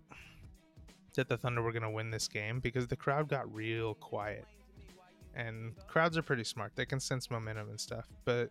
that 1.15 1.29
the 1.29 1.37
Thunder 1.37 1.63
were 1.63 1.73
going 1.73 1.83
to 1.83 1.91
win 1.91 2.11
this 2.11 2.29
game 2.29 2.61
because 2.61 2.87
the 2.87 2.97
crowd 2.97 3.29
got 3.29 3.53
real 3.55 3.95
quiet. 3.95 4.47
And 5.35 5.75
crowds 5.89 6.17
are 6.17 6.23
pretty 6.23 6.45
smart, 6.45 6.73
they 6.77 6.87
can 6.87 7.01
sense 7.01 7.31
momentum 7.31 7.69
and 7.69 7.81
stuff. 7.81 8.07
But 8.25 8.51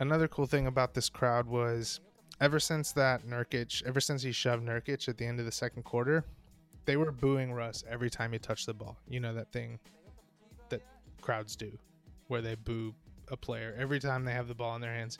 another 0.00 0.28
cool 0.28 0.46
thing 0.46 0.66
about 0.66 0.94
this 0.94 1.08
crowd 1.08 1.46
was 1.46 2.00
ever 2.40 2.60
since 2.60 2.92
that 2.92 3.26
Nurkic, 3.26 3.82
ever 3.84 4.00
since 4.00 4.22
he 4.22 4.32
shoved 4.32 4.64
Nurkic 4.64 5.08
at 5.08 5.16
the 5.16 5.26
end 5.26 5.40
of 5.40 5.46
the 5.46 5.52
second 5.52 5.84
quarter, 5.84 6.24
they 6.84 6.96
were 6.96 7.12
booing 7.12 7.52
Russ 7.52 7.82
every 7.88 8.10
time 8.10 8.32
he 8.32 8.38
touched 8.38 8.66
the 8.66 8.74
ball. 8.74 8.98
You 9.08 9.20
know 9.20 9.34
that 9.34 9.50
thing 9.52 9.78
that 10.68 10.82
crowds 11.20 11.56
do 11.56 11.72
where 12.28 12.42
they 12.42 12.54
boo 12.54 12.94
a 13.28 13.36
player 13.36 13.74
every 13.78 14.00
time 14.00 14.24
they 14.24 14.32
have 14.32 14.48
the 14.48 14.54
ball 14.54 14.74
in 14.74 14.80
their 14.80 14.92
hands. 14.92 15.18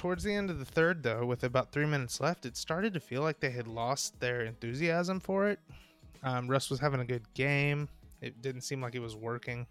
Towards 0.00 0.24
the 0.24 0.34
end 0.34 0.48
of 0.48 0.58
the 0.58 0.64
third, 0.64 1.02
though, 1.02 1.26
with 1.26 1.44
about 1.44 1.72
three 1.72 1.84
minutes 1.84 2.22
left, 2.22 2.46
it 2.46 2.56
started 2.56 2.94
to 2.94 3.00
feel 3.00 3.20
like 3.20 3.38
they 3.38 3.50
had 3.50 3.68
lost 3.68 4.18
their 4.18 4.46
enthusiasm 4.46 5.20
for 5.20 5.50
it. 5.50 5.58
Um, 6.22 6.48
Russ 6.48 6.70
was 6.70 6.80
having 6.80 7.00
a 7.00 7.04
good 7.04 7.22
game. 7.34 7.86
It 8.22 8.40
didn't 8.40 8.62
seem 8.62 8.80
like 8.80 8.94
it 8.94 9.00
was 9.00 9.14
working. 9.14 9.66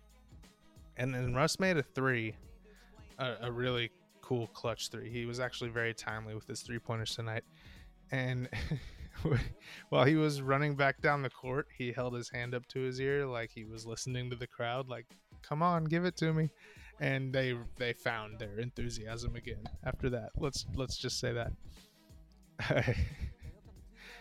And 0.98 1.16
then 1.16 1.34
Russ 1.34 1.60
made 1.60 1.78
a 1.78 1.82
three, 1.82 2.36
a, 3.18 3.38
a 3.42 3.52
really 3.52 3.90
cool 4.22 4.46
clutch 4.54 4.90
three. 4.90 5.10
He 5.10 5.26
was 5.26 5.40
actually 5.40 5.72
very 5.72 5.96
timely 5.96 6.36
with 6.36 6.46
his 6.46 6.62
three 6.62 6.78
pointers 6.78 7.16
tonight. 7.16 7.44
And 8.12 8.50
while 9.90 10.06
he 10.06 10.16
was 10.16 10.44
running 10.44 10.76
back 10.76 11.02
down 11.02 11.24
the 11.24 11.32
court, 11.32 11.66
he 11.76 11.92
held 11.92 12.14
his 12.14 12.30
hand 12.30 12.54
up 12.54 12.68
to 12.68 12.82
his 12.82 13.02
ear 13.02 13.26
like 13.26 13.50
he 13.50 13.66
was 13.66 13.84
listening 13.84 14.30
to 14.30 14.36
the 14.36 14.46
crowd, 14.46 14.90
like, 14.90 15.08
come 15.42 15.64
on, 15.64 15.86
give 15.86 16.06
it 16.06 16.16
to 16.18 16.34
me. 16.34 16.52
And 17.00 17.34
they 17.34 17.56
they 17.78 17.94
found 17.94 18.40
their 18.40 18.60
enthusiasm 18.60 19.36
again 19.36 19.64
after 19.86 20.10
that. 20.10 20.32
Let's 20.38 20.66
let's 20.76 20.98
just 20.98 21.20
say 21.20 21.34
that. 21.34 21.54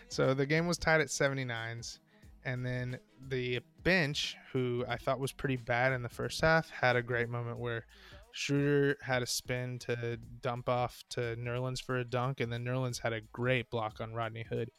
so 0.07 0.33
the 0.33 0.45
game 0.45 0.65
was 0.65 0.77
tied 0.77 1.01
at 1.01 1.07
79s 1.07 1.99
and 2.45 2.65
then 2.65 2.97
the 3.27 3.59
bench 3.83 4.37
who 4.53 4.85
I 4.87 4.95
thought 4.95 5.19
was 5.19 5.31
pretty 5.33 5.57
bad 5.57 5.91
in 5.91 6.01
the 6.01 6.09
first 6.09 6.41
half 6.41 6.69
had 6.69 6.95
a 6.95 7.01
great 7.01 7.29
moment 7.29 7.59
where 7.59 7.85
Schroeder 8.31 8.97
had 9.01 9.21
a 9.23 9.27
spin 9.27 9.79
to 9.79 10.17
dump 10.41 10.69
off 10.69 11.03
to 11.09 11.35
Nerlens 11.35 11.81
for 11.81 11.97
a 11.97 12.05
dunk, 12.05 12.39
and 12.39 12.51
then 12.51 12.63
Nerlens 12.63 13.01
had 13.01 13.13
a 13.13 13.21
great 13.33 13.69
block 13.69 13.99
on 13.99 14.13
Rodney 14.13 14.45
Hood. 14.47 14.71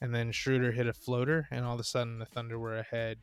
And 0.00 0.14
then 0.14 0.32
Schroeder 0.32 0.72
hit 0.72 0.86
a 0.86 0.92
floater, 0.92 1.46
and 1.50 1.64
all 1.64 1.74
of 1.74 1.80
a 1.80 1.84
sudden 1.84 2.18
the 2.18 2.26
Thunder 2.26 2.58
were 2.58 2.78
ahead 2.78 3.18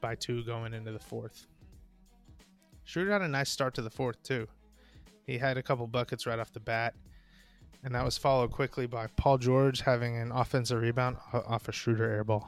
by 0.00 0.14
two 0.14 0.44
going 0.44 0.74
into 0.74 0.92
the 0.92 0.98
fourth. 0.98 1.46
Schroeder 2.92 3.12
had 3.12 3.22
a 3.22 3.28
nice 3.28 3.48
start 3.48 3.72
to 3.72 3.80
the 3.80 3.88
fourth, 3.88 4.22
too. 4.22 4.46
He 5.24 5.38
had 5.38 5.56
a 5.56 5.62
couple 5.62 5.86
buckets 5.86 6.26
right 6.26 6.38
off 6.38 6.52
the 6.52 6.60
bat, 6.60 6.94
and 7.84 7.94
that 7.94 8.04
was 8.04 8.18
followed 8.18 8.50
quickly 8.50 8.86
by 8.86 9.06
Paul 9.16 9.38
George 9.38 9.80
having 9.80 10.18
an 10.18 10.30
offensive 10.30 10.82
rebound 10.82 11.16
off 11.32 11.68
a 11.68 11.72
Schroeder 11.72 12.22
airball. 12.22 12.44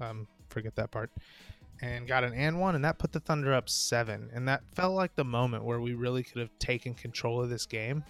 Um, 0.00 0.26
forget 0.48 0.74
that 0.76 0.90
part. 0.90 1.10
And 1.82 2.08
got 2.08 2.24
an 2.24 2.32
and 2.32 2.58
one, 2.58 2.74
and 2.74 2.82
that 2.86 2.98
put 2.98 3.12
the 3.12 3.20
Thunder 3.20 3.52
up 3.52 3.68
seven. 3.68 4.30
And 4.32 4.48
that 4.48 4.62
felt 4.74 4.94
like 4.94 5.14
the 5.14 5.24
moment 5.24 5.62
where 5.62 5.82
we 5.82 5.92
really 5.92 6.22
could 6.22 6.40
have 6.40 6.58
taken 6.58 6.94
control 6.94 7.42
of 7.42 7.50
this 7.50 7.66
game. 7.66 8.02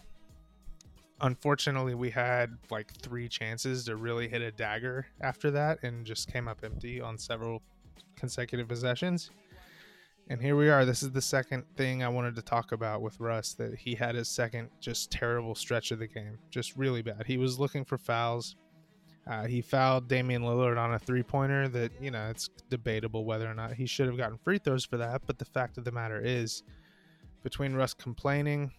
Unfortunately, 1.21 1.97
we 1.97 2.11
had 2.11 2.57
like 2.71 2.93
three 2.93 3.29
chances 3.29 3.87
to 3.87 3.97
really 3.97 4.29
hit 4.29 4.41
a 4.41 4.53
dagger 4.53 5.09
after 5.21 5.51
that 5.51 5.83
and 5.83 6.07
just 6.07 6.33
came 6.33 6.47
up 6.47 6.61
empty 6.63 7.01
on 7.01 7.19
several 7.19 7.61
consecutive 8.15 8.69
possessions. 8.69 9.33
And 10.29 10.41
here 10.41 10.57
we 10.57 10.71
are. 10.71 10.85
This 10.85 11.03
is 11.03 11.11
the 11.11 11.21
second 11.21 11.65
thing 11.77 12.03
I 12.03 12.09
wanted 12.09 12.37
to 12.37 12.43
talk 12.43 12.73
about 12.73 13.03
with 13.03 13.19
Russ 13.21 13.55
that 13.55 13.75
he 13.75 13.95
had 13.95 14.15
his 14.15 14.29
second 14.29 14.71
just 14.81 15.11
terrible 15.11 15.55
stretch 15.55 15.91
of 15.91 15.99
the 15.99 16.07
game. 16.07 16.39
Just 16.51 16.77
really 16.77 17.03
bad. 17.03 17.27
He 17.27 17.37
was 17.37 17.59
looking 17.59 17.85
for 17.85 17.99
fouls. 17.99 18.57
Uh, 19.27 19.45
he 19.45 19.61
fouled 19.61 20.09
Damian 20.09 20.43
Lillard 20.43 20.79
on 20.79 20.95
a 20.95 20.99
three 20.99 21.23
pointer 21.23 21.69
that, 21.69 21.93
you 22.01 22.11
know, 22.11 22.29
it's 22.31 22.49
debatable 22.71 23.25
whether 23.25 23.49
or 23.49 23.55
not 23.55 23.75
he 23.75 23.87
should 23.87 24.07
have 24.07 24.17
gotten 24.17 24.39
free 24.39 24.59
throws 24.59 24.85
for 24.85 24.97
that. 24.97 25.23
But 25.27 25.39
the 25.39 25.45
fact 25.45 25.77
of 25.77 25.85
the 25.85 25.93
matter 25.93 26.21
is, 26.21 26.63
between 27.43 27.75
Russ 27.75 27.93
complaining 27.93 28.71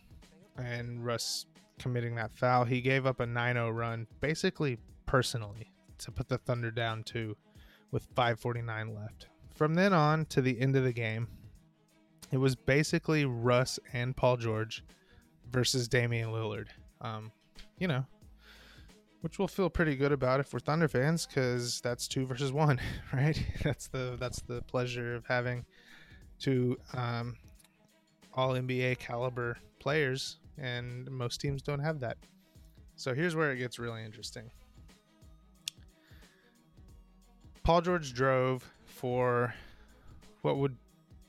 and 0.57 1.05
Russ 1.05 1.45
committing 1.77 2.15
that 2.15 2.35
foul, 2.35 2.65
he 2.65 2.81
gave 2.81 3.05
up 3.05 3.19
a 3.19 3.25
9 3.25 3.55
0 3.55 3.69
run 3.69 4.07
basically 4.21 4.77
personally 5.05 5.71
to 5.99 6.11
put 6.11 6.29
the 6.29 6.37
Thunder 6.37 6.71
down 6.71 7.03
two 7.03 7.35
with 7.91 8.13
5.49 8.15 8.95
left. 8.95 9.27
From 9.53 9.75
then 9.75 9.93
on 9.93 10.25
to 10.25 10.41
the 10.41 10.59
end 10.59 10.75
of 10.75 10.83
the 10.83 10.93
game, 10.93 11.27
it 12.31 12.37
was 12.37 12.55
basically 12.55 13.25
Russ 13.25 13.79
and 13.93 14.15
Paul 14.15 14.37
George 14.37 14.83
versus 15.51 15.87
Damian 15.87 16.29
Lillard. 16.29 16.67
Um, 17.01 17.31
you 17.77 17.87
know, 17.87 18.05
which 19.21 19.37
we'll 19.37 19.47
feel 19.47 19.69
pretty 19.69 19.95
good 19.95 20.11
about 20.11 20.39
if 20.39 20.51
we're 20.51 20.59
Thunder 20.59 20.87
fans, 20.87 21.27
because 21.27 21.79
that's 21.81 22.07
two 22.07 22.25
versus 22.25 22.51
one, 22.51 22.79
right? 23.13 23.41
That's 23.63 23.87
the 23.87 24.17
that's 24.19 24.41
the 24.41 24.61
pleasure 24.63 25.15
of 25.15 25.25
having 25.25 25.65
two 26.39 26.77
um, 26.93 27.37
all 28.33 28.53
NBA 28.53 28.99
caliber 28.99 29.57
players, 29.79 30.37
and 30.57 31.09
most 31.09 31.39
teams 31.39 31.61
don't 31.61 31.79
have 31.79 31.99
that. 31.99 32.17
So 32.95 33.13
here's 33.13 33.35
where 33.35 33.51
it 33.51 33.57
gets 33.57 33.79
really 33.79 34.03
interesting. 34.03 34.51
Paul 37.63 37.81
George 37.81 38.13
drove 38.13 38.69
for 39.03 39.53
what 40.43 40.55
would 40.55 40.77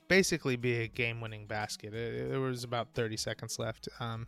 basically 0.07 0.55
be 0.55 0.75
a 0.75 0.87
game-winning 0.87 1.45
basket. 1.45 1.93
It, 1.93 2.31
it 2.31 2.37
was 2.37 2.63
about 2.63 2.87
30 2.93 3.17
seconds 3.17 3.59
left. 3.59 3.89
Um, 3.99 4.27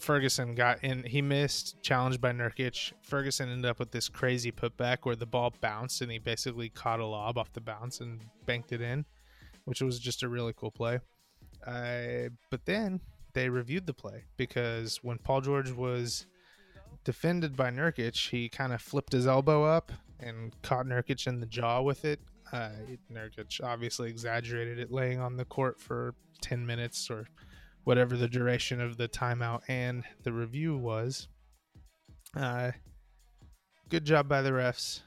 Ferguson 0.00 0.56
got 0.56 0.82
in. 0.82 1.04
He 1.04 1.22
missed, 1.22 1.80
challenged 1.80 2.20
by 2.20 2.32
Nurkic. 2.32 2.92
Ferguson 3.02 3.50
ended 3.50 3.70
up 3.70 3.78
with 3.78 3.92
this 3.92 4.08
crazy 4.08 4.50
putback 4.50 4.98
where 5.04 5.14
the 5.14 5.26
ball 5.26 5.54
bounced 5.60 6.00
and 6.02 6.10
he 6.10 6.18
basically 6.18 6.70
caught 6.70 6.98
a 6.98 7.06
lob 7.06 7.38
off 7.38 7.52
the 7.52 7.60
bounce 7.60 8.00
and 8.00 8.20
banked 8.46 8.72
it 8.72 8.80
in, 8.80 9.04
which 9.64 9.80
was 9.80 10.00
just 10.00 10.24
a 10.24 10.28
really 10.28 10.54
cool 10.56 10.72
play. 10.72 10.98
Uh, 11.64 12.30
but 12.50 12.64
then 12.64 13.00
they 13.34 13.48
reviewed 13.48 13.86
the 13.86 13.94
play 13.94 14.24
because 14.36 14.98
when 15.04 15.18
Paul 15.18 15.40
George 15.40 15.70
was 15.70 16.26
defended 17.04 17.54
by 17.54 17.70
Nurkic, 17.70 18.30
he 18.30 18.48
kind 18.48 18.72
of 18.72 18.82
flipped 18.82 19.12
his 19.12 19.28
elbow 19.28 19.62
up 19.62 19.92
and 20.24 20.54
caught 20.62 20.86
Nurkic 20.86 21.26
in 21.26 21.40
the 21.40 21.46
jaw 21.46 21.82
with 21.82 22.04
it. 22.04 22.20
Uh, 22.52 22.70
Nurkic 23.12 23.62
obviously 23.62 24.10
exaggerated 24.10 24.78
it, 24.78 24.92
laying 24.92 25.20
on 25.20 25.36
the 25.36 25.44
court 25.44 25.80
for 25.80 26.14
10 26.40 26.64
minutes 26.64 27.10
or 27.10 27.26
whatever 27.84 28.16
the 28.16 28.28
duration 28.28 28.80
of 28.80 28.96
the 28.96 29.08
timeout 29.08 29.60
and 29.68 30.04
the 30.22 30.32
review 30.32 30.76
was. 30.76 31.28
Uh, 32.36 32.72
good 33.88 34.04
job 34.04 34.28
by 34.28 34.42
the 34.42 34.50
refs. 34.50 35.00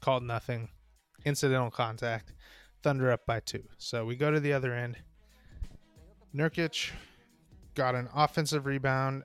Called 0.00 0.22
nothing. 0.22 0.68
Incidental 1.24 1.70
contact. 1.70 2.32
Thunder 2.82 3.10
up 3.10 3.24
by 3.26 3.40
two. 3.40 3.64
So 3.78 4.04
we 4.04 4.16
go 4.16 4.30
to 4.30 4.40
the 4.40 4.52
other 4.52 4.74
end. 4.74 4.96
Nurkic 6.34 6.90
got 7.74 7.94
an 7.94 8.08
offensive 8.14 8.66
rebound 8.66 9.22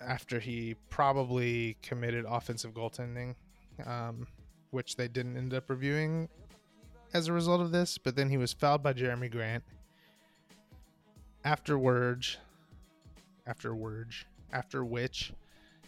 after 0.00 0.38
he 0.38 0.74
probably 0.90 1.76
committed 1.82 2.24
offensive 2.28 2.72
goaltending, 2.72 3.34
um, 3.84 4.26
which 4.74 4.96
they 4.96 5.08
didn't 5.08 5.36
end 5.36 5.54
up 5.54 5.70
reviewing 5.70 6.28
as 7.14 7.28
a 7.28 7.32
result 7.32 7.60
of 7.60 7.70
this. 7.70 7.96
But 7.96 8.16
then 8.16 8.28
he 8.28 8.36
was 8.36 8.52
fouled 8.52 8.82
by 8.82 8.92
Jerami 8.92 9.30
Grant 9.30 9.64
afterwards, 11.44 12.36
afterwards, 13.46 14.24
after 14.52 14.84
which 14.84 15.32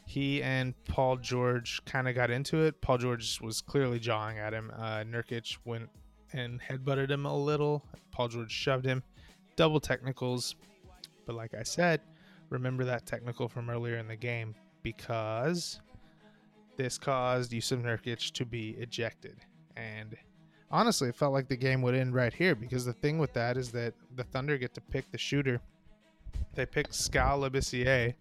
he 0.06 0.42
and 0.42 0.72
Paul 0.84 1.16
George 1.16 1.84
kind 1.84 2.08
of 2.08 2.14
got 2.14 2.30
into 2.30 2.58
it. 2.62 2.80
Paul 2.80 2.98
George 2.98 3.40
was 3.40 3.60
clearly 3.60 3.98
jawing 3.98 4.38
at 4.38 4.52
him. 4.52 4.70
Uh, 4.76 4.98
Nurkic 4.98 5.58
went 5.64 5.88
and 6.32 6.60
headbutted 6.60 7.10
him 7.10 7.26
a 7.26 7.36
little. 7.36 7.84
Paul 8.12 8.28
George 8.28 8.52
shoved 8.52 8.84
him. 8.84 9.02
Double 9.56 9.80
technicals. 9.80 10.54
But 11.26 11.34
like 11.34 11.54
I 11.54 11.64
said, 11.64 12.00
remember 12.50 12.84
that 12.84 13.04
technical 13.04 13.48
from 13.48 13.68
earlier 13.68 13.96
in 13.96 14.06
the 14.06 14.16
game 14.16 14.54
because 14.82 15.80
this 16.76 16.98
caused 16.98 17.52
Jusuf 17.52 17.82
Nurkic 17.82 18.32
to 18.32 18.44
be 18.44 18.70
ejected. 18.78 19.36
And 19.76 20.16
honestly, 20.70 21.08
it 21.08 21.16
felt 21.16 21.32
like 21.32 21.48
the 21.48 21.56
game 21.56 21.82
would 21.82 21.94
end 21.94 22.14
right 22.14 22.32
here 22.32 22.54
because 22.54 22.84
the 22.84 22.92
thing 22.92 23.18
with 23.18 23.32
that 23.34 23.56
is 23.56 23.70
that 23.72 23.94
the 24.14 24.24
Thunder 24.24 24.58
get 24.58 24.74
to 24.74 24.80
pick 24.80 25.10
the 25.10 25.18
shooter. 25.18 25.60
They 26.54 26.66
picked 26.66 26.94
Skal 26.94 27.40
Labissiere 27.40 28.14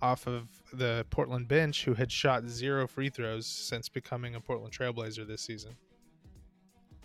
off 0.00 0.26
of 0.26 0.48
the 0.72 1.06
Portland 1.10 1.46
bench, 1.46 1.84
who 1.84 1.94
had 1.94 2.10
shot 2.10 2.46
zero 2.48 2.86
free 2.88 3.08
throws 3.08 3.46
since 3.46 3.88
becoming 3.88 4.34
a 4.34 4.40
Portland 4.40 4.76
Trailblazer 4.76 5.26
this 5.26 5.42
season. 5.42 5.76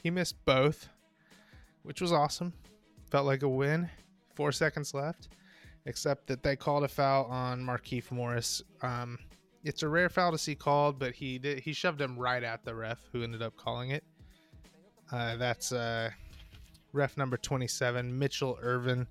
He 0.02 0.10
missed 0.10 0.44
both, 0.46 0.90
which 1.84 2.02
was 2.02 2.12
awesome. 2.12 2.54
Felt 3.12 3.26
like 3.26 3.44
a 3.44 3.50
win. 3.50 3.90
Four 4.34 4.52
seconds 4.52 4.94
left, 4.94 5.30
except 5.86 6.28
that 6.28 6.44
they 6.44 6.56
called 6.56 6.84
a 6.84 6.88
foul 6.88 7.26
on 7.26 7.64
Markieff 7.64 8.12
Morris. 8.12 8.62
Um, 8.82 9.20
it's 9.64 9.84
a 9.84 9.90
rare 9.90 10.10
foul 10.10 10.32
to 10.32 10.38
see 10.38 10.56
called, 10.56 11.00
but 11.00 11.14
he 11.14 11.38
did, 11.38 11.60
he 11.60 11.74
shoved 11.74 12.02
him 12.02 12.18
right 12.18 12.44
at 12.44 12.64
the 12.64 12.74
ref, 12.74 13.00
who 13.12 13.24
ended 13.24 13.42
up 13.42 13.56
calling 13.58 13.92
it. 13.92 14.04
Uh, 15.12 15.36
that's 15.38 15.72
uh, 15.72 16.10
ref 16.94 17.18
number 17.18 17.38
27, 17.38 18.18
Mitchell 18.18 18.58
Ervin. 18.62 19.08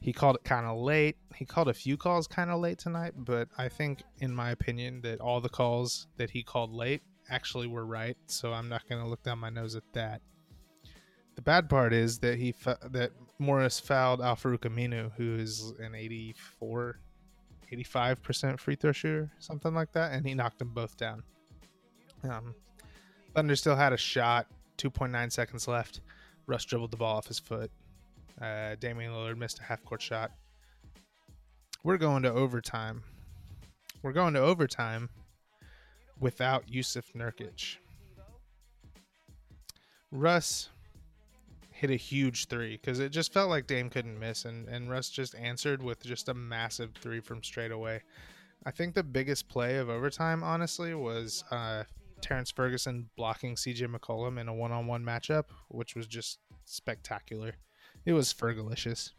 He 0.00 0.12
called 0.12 0.36
it 0.36 0.44
kind 0.44 0.66
of 0.66 0.78
late. 0.78 1.16
He 1.34 1.44
called 1.44 1.68
a 1.68 1.74
few 1.74 1.96
calls 1.96 2.26
kind 2.26 2.50
of 2.50 2.60
late 2.60 2.78
tonight, 2.78 3.14
but 3.16 3.48
I 3.58 3.68
think, 3.68 4.02
in 4.20 4.34
my 4.34 4.50
opinion, 4.50 5.00
that 5.02 5.20
all 5.20 5.40
the 5.40 5.48
calls 5.48 6.06
that 6.16 6.30
he 6.30 6.42
called 6.42 6.72
late 6.72 7.02
actually 7.28 7.66
were 7.66 7.84
right. 7.84 8.16
So 8.26 8.52
I'm 8.52 8.68
not 8.68 8.88
going 8.88 9.02
to 9.02 9.08
look 9.08 9.22
down 9.22 9.38
my 9.38 9.50
nose 9.50 9.74
at 9.74 9.82
that. 9.94 10.20
The 11.34 11.42
bad 11.42 11.68
part 11.68 11.92
is 11.92 12.18
that 12.20 12.38
he 12.38 12.52
that 12.90 13.10
Morris 13.38 13.78
fouled 13.78 14.20
Al-Farouq 14.20 14.60
Aminu, 14.60 15.12
who 15.16 15.36
is 15.36 15.72
an 15.78 15.94
84, 15.94 16.98
85% 17.72 18.58
free 18.58 18.76
throw 18.76 18.92
shooter, 18.92 19.30
something 19.38 19.74
like 19.74 19.92
that, 19.92 20.12
and 20.12 20.26
he 20.26 20.34
knocked 20.34 20.58
them 20.58 20.68
both 20.68 20.96
down. 20.96 21.22
Um, 22.24 22.54
Thunder 23.34 23.56
still 23.56 23.76
had 23.76 23.92
a 23.92 23.96
shot 23.96 24.46
2.9 24.78 25.32
seconds 25.32 25.68
left. 25.68 26.00
Russ 26.46 26.64
dribbled 26.64 26.90
the 26.90 26.96
ball 26.96 27.16
off 27.16 27.26
his 27.26 27.38
foot. 27.38 27.70
Uh, 28.40 28.76
Damian 28.80 29.12
Lillard 29.12 29.36
missed 29.36 29.58
a 29.58 29.64
half 29.64 29.84
court 29.84 30.00
shot. 30.00 30.30
We're 31.82 31.98
going 31.98 32.22
to 32.22 32.32
overtime. 32.32 33.02
We're 34.02 34.12
going 34.12 34.34
to 34.34 34.40
overtime 34.40 35.10
without 36.18 36.66
Jusuf 36.66 37.12
Nurkic. 37.14 37.76
Russ 40.10 40.70
hit 41.78 41.90
a 41.90 41.96
huge 41.96 42.46
three 42.48 42.76
because 42.76 42.98
it 42.98 43.10
just 43.10 43.32
felt 43.32 43.48
like 43.48 43.68
Dame 43.68 43.88
couldn't 43.88 44.18
miss, 44.18 44.44
and, 44.44 44.68
and 44.68 44.90
Russ 44.90 45.10
just 45.10 45.36
answered 45.36 45.80
with 45.80 46.02
just 46.02 46.28
a 46.28 46.34
massive 46.34 46.90
three 47.00 47.20
from 47.20 47.42
straight 47.44 47.70
away. 47.70 48.02
I 48.66 48.72
think 48.72 48.94
the 48.94 49.04
biggest 49.04 49.48
play 49.48 49.76
of 49.76 49.88
overtime, 49.88 50.42
honestly, 50.42 50.92
was 50.94 51.44
uh, 51.52 51.84
Terrence 52.20 52.50
Ferguson 52.50 53.08
blocking 53.16 53.54
CJ 53.54 53.94
McCollum 53.94 54.40
in 54.40 54.48
a 54.48 54.54
one 54.54 54.72
on 54.72 54.88
one 54.88 55.04
matchup, 55.04 55.44
which 55.68 55.94
was 55.94 56.08
just 56.08 56.40
spectacular. 56.64 57.54
It 58.04 58.12
was 58.12 58.34
Fergalicious. 58.34 59.12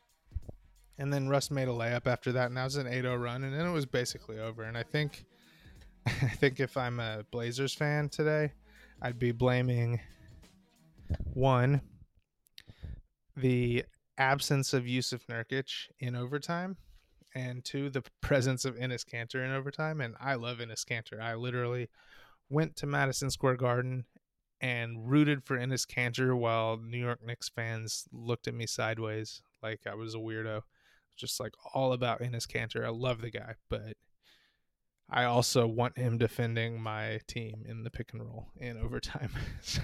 And 0.98 1.14
then 1.14 1.30
Russ 1.30 1.50
made 1.50 1.70
a 1.70 1.72
layup 1.72 2.08
after 2.08 2.34
that, 2.34 2.48
and 2.48 2.58
that 2.58 2.66
was 2.66 2.76
an 2.76 2.88
8 2.88 3.04
0 3.04 3.16
run, 3.16 3.46
and 3.46 3.54
then 3.54 3.66
it 3.66 3.72
was 3.72 3.86
basically 3.86 4.38
over. 4.38 4.64
And 4.64 4.78
I 4.78 4.84
think 4.84 5.24
I 6.06 6.36
think 6.36 6.60
if 6.60 6.76
I'm 6.76 7.00
a 7.00 7.24
Blazers 7.32 7.74
fan 7.74 8.10
today, 8.10 8.52
I'd 9.02 9.18
be 9.18 9.32
blaming 9.32 10.02
one, 11.34 11.82
the 13.40 13.86
absence 14.18 14.74
of 14.74 14.84
Jusuf 14.84 15.26
Nurkic 15.28 15.88
in 16.00 16.16
overtime, 16.16 16.78
and 17.36 17.64
two, 17.64 17.90
the 17.90 18.04
presence 18.22 18.66
of 18.66 18.76
Enes 18.76 19.06
Kanter 19.06 19.44
in 19.44 19.52
overtime. 19.52 20.02
And 20.02 20.16
I 20.20 20.36
love 20.36 20.58
Enes 20.58 20.86
Kanter. 20.86 21.22
I 21.22 21.36
literally 21.36 21.90
went 22.50 22.76
to 22.78 22.88
Madison 22.88 23.30
Square 23.30 23.58
Garden 23.58 24.06
and 24.62 25.10
rooted 25.10 25.44
for 25.46 25.58
Enes 25.58 25.88
Kanter 25.88 26.38
while 26.38 26.78
New 26.78 26.98
York 26.98 27.20
Knicks 27.26 27.50
fans 27.50 28.06
looked 28.12 28.48
at 28.48 28.54
me 28.54 28.66
sideways 28.66 29.42
like 29.64 29.82
I 29.88 29.96
was 29.96 30.16
a 30.16 30.20
weirdo. 30.20 30.62
Just 31.16 31.40
like 31.40 31.54
all 31.74 31.94
about 31.94 32.22
Enes 32.22 32.48
Kanter. 32.48 32.86
I 32.86 32.90
love 32.90 33.22
the 33.22 33.30
guy, 33.30 33.56
but 33.70 33.98
I 35.10 35.26
also 35.26 35.68
want 35.68 35.98
him 35.98 36.18
defending 36.18 36.82
my 36.82 37.20
team 37.28 37.64
in 37.68 37.84
the 37.84 37.90
pick 37.90 38.14
and 38.14 38.22
roll 38.22 38.48
in 38.58 38.78
overtime. 38.78 39.32
so 39.62 39.82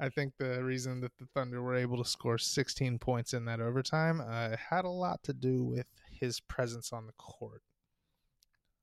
I 0.00 0.08
think 0.08 0.34
the 0.38 0.62
reason 0.62 1.00
that 1.00 1.12
the 1.18 1.26
Thunder 1.26 1.62
were 1.62 1.76
able 1.76 2.02
to 2.02 2.08
score 2.08 2.38
16 2.38 2.98
points 2.98 3.32
in 3.32 3.44
that 3.44 3.60
overtime 3.60 4.20
uh, 4.20 4.56
had 4.56 4.84
a 4.84 4.90
lot 4.90 5.22
to 5.24 5.32
do 5.32 5.62
with 5.62 5.86
his 6.10 6.40
presence 6.40 6.92
on 6.92 7.06
the 7.06 7.12
court. 7.12 7.62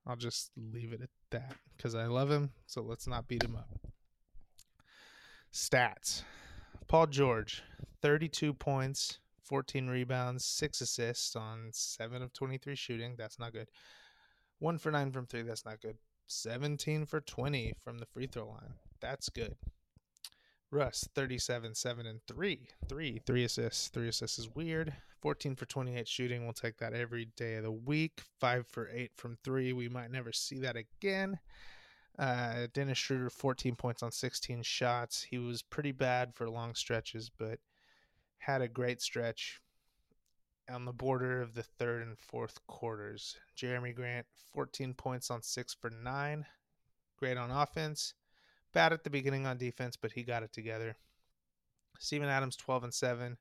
I'll 0.08 0.16
just 0.16 0.52
leave 0.56 0.94
it 0.94 1.02
at 1.02 1.10
that 1.32 1.56
because 1.78 1.96
I 1.96 2.06
love 2.06 2.32
him. 2.32 2.52
So 2.66 2.82
let's 2.82 3.08
not 3.08 3.28
beat 3.28 3.44
him 3.44 3.56
up. 3.56 3.70
Stats 5.54 6.24
Paul 6.92 7.08
George, 7.08 7.64
32 8.02 8.54
points, 8.54 9.20
14 9.44 9.88
rebounds, 9.88 10.44
6 10.44 10.82
assists 10.82 11.38
on 11.38 11.70
7 11.72 12.22
of 12.22 12.34
23 12.34 12.76
shooting. 12.76 13.16
That's 13.18 13.40
not 13.40 13.54
good. 13.54 13.70
1 14.60 14.78
for 14.78 14.92
9 14.92 15.12
from 15.12 15.26
3. 15.26 15.44
That's 15.44 15.66
not 15.66 15.80
good. 15.80 15.96
17 16.28 17.06
for 17.06 17.22
20 17.22 17.74
from 17.82 17.98
the 17.98 18.06
free 18.06 18.28
throw 18.28 18.48
line. 18.48 18.74
That's 19.00 19.30
good. 19.30 19.56
Russ, 20.72 21.08
37, 21.14 21.76
7 21.76 22.06
and 22.06 22.22
3. 22.28 22.60
3. 22.88 23.22
3 23.26 23.44
assists. 23.44 23.90
3 23.90 24.08
assists 24.08 24.40
is 24.40 24.56
weird. 24.56 24.94
14 25.22 25.56
for 25.56 25.66
28 25.66 26.08
shooting. 26.08 26.44
We'll 26.44 26.54
take 26.54 26.78
that 26.78 26.94
every 26.94 27.26
day 27.36 27.56
of 27.56 27.64
the 27.64 27.72
week. 27.72 28.22
5 28.40 28.66
for 28.68 28.90
8 28.90 29.12
from 29.18 29.38
3. 29.44 29.74
We 29.74 29.90
might 29.90 30.12
never 30.12 30.32
see 30.32 30.60
that 30.60 30.78
again. 30.78 31.40
Uh, 32.18 32.68
Dennis 32.74 32.98
Schroeder, 32.98 33.30
14 33.30 33.76
points 33.76 34.02
on 34.02 34.12
16 34.12 34.64
shots. 34.64 35.24
He 35.24 35.38
was 35.38 35.62
pretty 35.62 35.92
bad 35.92 36.34
for 36.34 36.50
long 36.50 36.74
stretches, 36.74 37.30
but 37.30 37.60
had 38.38 38.62
a 38.62 38.68
great 38.70 39.02
stretch 39.02 39.60
on 40.70 40.86
the 40.86 40.94
border 40.94 41.42
of 41.42 41.54
the 41.54 41.64
third 41.64 42.02
and 42.02 42.18
fourth 42.18 42.66
quarters. 42.68 43.38
Jerami 43.58 43.94
Grant, 43.94 44.26
14 44.54 44.94
points 44.94 45.30
on 45.30 45.42
6 45.42 45.74
for 45.74 45.90
9. 45.90 46.46
Great 47.18 47.38
on 47.38 47.52
offense. 47.52 48.14
Bad 48.74 48.94
at 48.94 49.04
the 49.04 49.10
beginning 49.10 49.46
on 49.46 49.58
defense, 49.58 49.98
but 49.98 50.14
he 50.14 50.24
got 50.24 50.44
it 50.44 50.54
together. 50.54 50.96
Steven 52.00 52.30
Adams, 52.30 52.56
12 52.56 52.86
and 52.86 52.94
7 52.94 53.38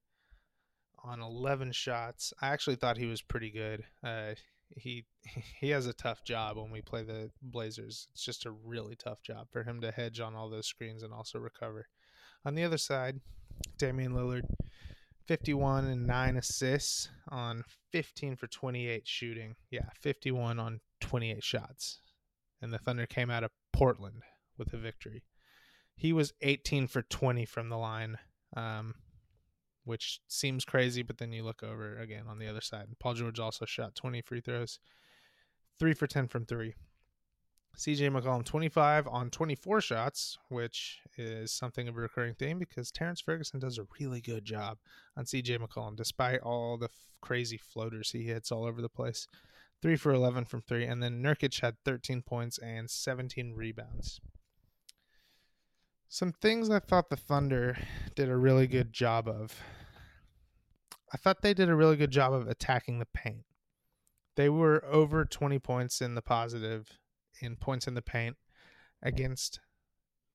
on 1.04 1.20
11 1.20 1.72
shots. 1.72 2.32
I 2.42 2.48
actually 2.48 2.76
thought 2.76 2.98
he 2.98 3.06
was 3.06 3.22
pretty 3.22 3.50
good. 3.50 3.84
Uh, 4.04 4.34
he 4.76 5.04
he 5.60 5.70
has 5.70 5.86
a 5.86 5.92
tough 5.92 6.24
job 6.24 6.56
when 6.56 6.70
we 6.70 6.82
play 6.82 7.02
the 7.02 7.30
Blazers. 7.42 8.08
It's 8.12 8.24
just 8.24 8.46
a 8.46 8.50
really 8.50 8.96
tough 8.96 9.22
job 9.22 9.48
for 9.50 9.62
him 9.62 9.80
to 9.80 9.90
hedge 9.90 10.20
on 10.20 10.34
all 10.34 10.50
those 10.50 10.66
screens 10.66 11.02
and 11.02 11.12
also 11.12 11.38
recover. 11.38 11.86
On 12.44 12.54
the 12.54 12.64
other 12.64 12.78
side, 12.78 13.20
Damian 13.78 14.12
Lillard, 14.12 14.44
51 15.26 15.86
and 15.86 16.06
9 16.06 16.36
assists 16.36 17.08
on 17.28 17.64
15 17.92 18.36
for 18.36 18.46
28 18.46 19.06
shooting. 19.06 19.56
Yeah, 19.70 19.88
51 20.00 20.58
on 20.58 20.80
28 21.00 21.44
shots. 21.44 22.00
And 22.62 22.72
the 22.72 22.78
Thunder 22.78 23.06
came 23.06 23.30
out 23.30 23.44
of 23.44 23.50
Portland 23.72 24.22
with 24.60 24.72
a 24.72 24.76
victory. 24.76 25.24
He 25.96 26.12
was 26.12 26.32
18 26.40 26.86
for 26.86 27.02
20 27.02 27.44
from 27.44 27.68
the 27.68 27.76
line, 27.76 28.18
um, 28.56 28.94
which 29.84 30.20
seems 30.28 30.64
crazy, 30.64 31.02
but 31.02 31.18
then 31.18 31.32
you 31.32 31.42
look 31.42 31.64
over 31.64 31.98
again 31.98 32.24
on 32.28 32.38
the 32.38 32.46
other 32.46 32.60
side. 32.60 32.86
Paul 33.00 33.14
George 33.14 33.40
also 33.40 33.64
shot 33.64 33.96
20 33.96 34.22
free 34.22 34.40
throws, 34.40 34.78
3 35.80 35.92
for 35.94 36.06
10 36.06 36.28
from 36.28 36.46
3. 36.46 36.74
CJ 37.76 38.10
McCollum 38.10 38.44
25 38.44 39.06
on 39.06 39.30
24 39.30 39.80
shots, 39.80 40.38
which 40.48 41.00
is 41.16 41.52
something 41.52 41.88
of 41.88 41.96
a 41.96 42.00
recurring 42.00 42.34
theme 42.34 42.58
because 42.58 42.90
Terrence 42.90 43.20
Ferguson 43.20 43.60
does 43.60 43.78
a 43.78 43.86
really 43.98 44.20
good 44.20 44.44
job 44.44 44.78
on 45.16 45.24
CJ 45.24 45.58
McCollum, 45.58 45.96
despite 45.96 46.40
all 46.40 46.76
the 46.76 46.86
f- 46.86 47.06
crazy 47.20 47.56
floaters 47.56 48.10
he 48.10 48.24
hits 48.24 48.50
all 48.50 48.64
over 48.64 48.82
the 48.82 48.88
place. 48.88 49.26
3 49.82 49.96
for 49.96 50.12
11 50.12 50.44
from 50.44 50.60
3. 50.62 50.84
And 50.84 51.02
then 51.02 51.22
Nurkic 51.22 51.60
had 51.60 51.76
13 51.84 52.22
points 52.22 52.58
and 52.58 52.90
17 52.90 53.54
rebounds. 53.54 54.20
Some 56.12 56.32
things 56.32 56.68
I 56.70 56.80
thought 56.80 57.08
the 57.08 57.16
Thunder 57.16 57.78
did 58.16 58.28
a 58.28 58.36
really 58.36 58.66
good 58.66 58.92
job 58.92 59.28
of. 59.28 59.62
I 61.14 61.16
thought 61.16 61.40
they 61.40 61.54
did 61.54 61.68
a 61.68 61.76
really 61.76 61.96
good 61.96 62.10
job 62.10 62.32
of 62.32 62.48
attacking 62.48 62.98
the 62.98 63.06
paint. 63.06 63.44
They 64.34 64.48
were 64.48 64.84
over 64.84 65.24
20 65.24 65.60
points 65.60 66.00
in 66.00 66.16
the 66.16 66.20
positive 66.20 66.98
in 67.40 67.54
points 67.54 67.86
in 67.86 67.94
the 67.94 68.02
paint 68.02 68.36
against 69.00 69.60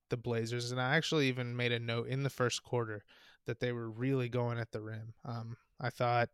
the 0.10 0.16
Blazers. 0.16 0.72
And 0.72 0.80
I 0.80 0.96
actually 0.96 1.28
even 1.28 1.58
made 1.58 1.74
a 1.74 1.80
note 1.80 2.08
in 2.08 2.24
the 2.24 2.30
first 2.30 2.64
quarter 2.64 3.04
that 3.46 3.60
they 3.60 3.74
were 3.74 3.90
really 3.90 4.30
going 4.30 4.58
at 4.58 4.72
the 4.72 4.82
rim. 4.82 5.14
Um, 5.26 5.58
I 5.78 5.90
thought 5.90 6.30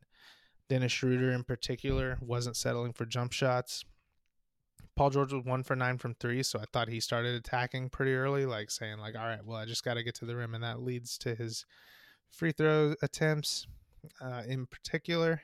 Dennis 0.69 0.91
Schroeder 0.91 1.32
in 1.32 1.45
particular 1.45 2.19
wasn't 2.21 2.58
settling 2.58 2.93
for 2.93 3.06
jump 3.06 3.34
shots. 3.34 3.86
Paul 5.01 5.09
George 5.09 5.33
was 5.33 5.45
one 5.45 5.63
for 5.63 5.75
nine 5.75 5.97
from 5.97 6.13
three, 6.13 6.43
so 6.43 6.59
I 6.59 6.65
thought 6.71 6.87
he 6.87 6.99
started 6.99 7.33
attacking 7.33 7.89
pretty 7.89 8.13
early, 8.13 8.45
like 8.45 8.69
saying 8.69 8.99
like, 8.99 9.15
"All 9.15 9.25
right, 9.25 9.43
well, 9.43 9.57
I 9.57 9.65
just 9.65 9.83
got 9.83 9.95
to 9.95 10.03
get 10.03 10.13
to 10.17 10.25
the 10.25 10.35
rim," 10.35 10.53
and 10.53 10.63
that 10.63 10.83
leads 10.83 11.17
to 11.17 11.33
his 11.33 11.65
free 12.29 12.51
throw 12.51 12.93
attempts. 13.01 13.65
Uh, 14.21 14.43
in 14.47 14.67
particular, 14.67 15.41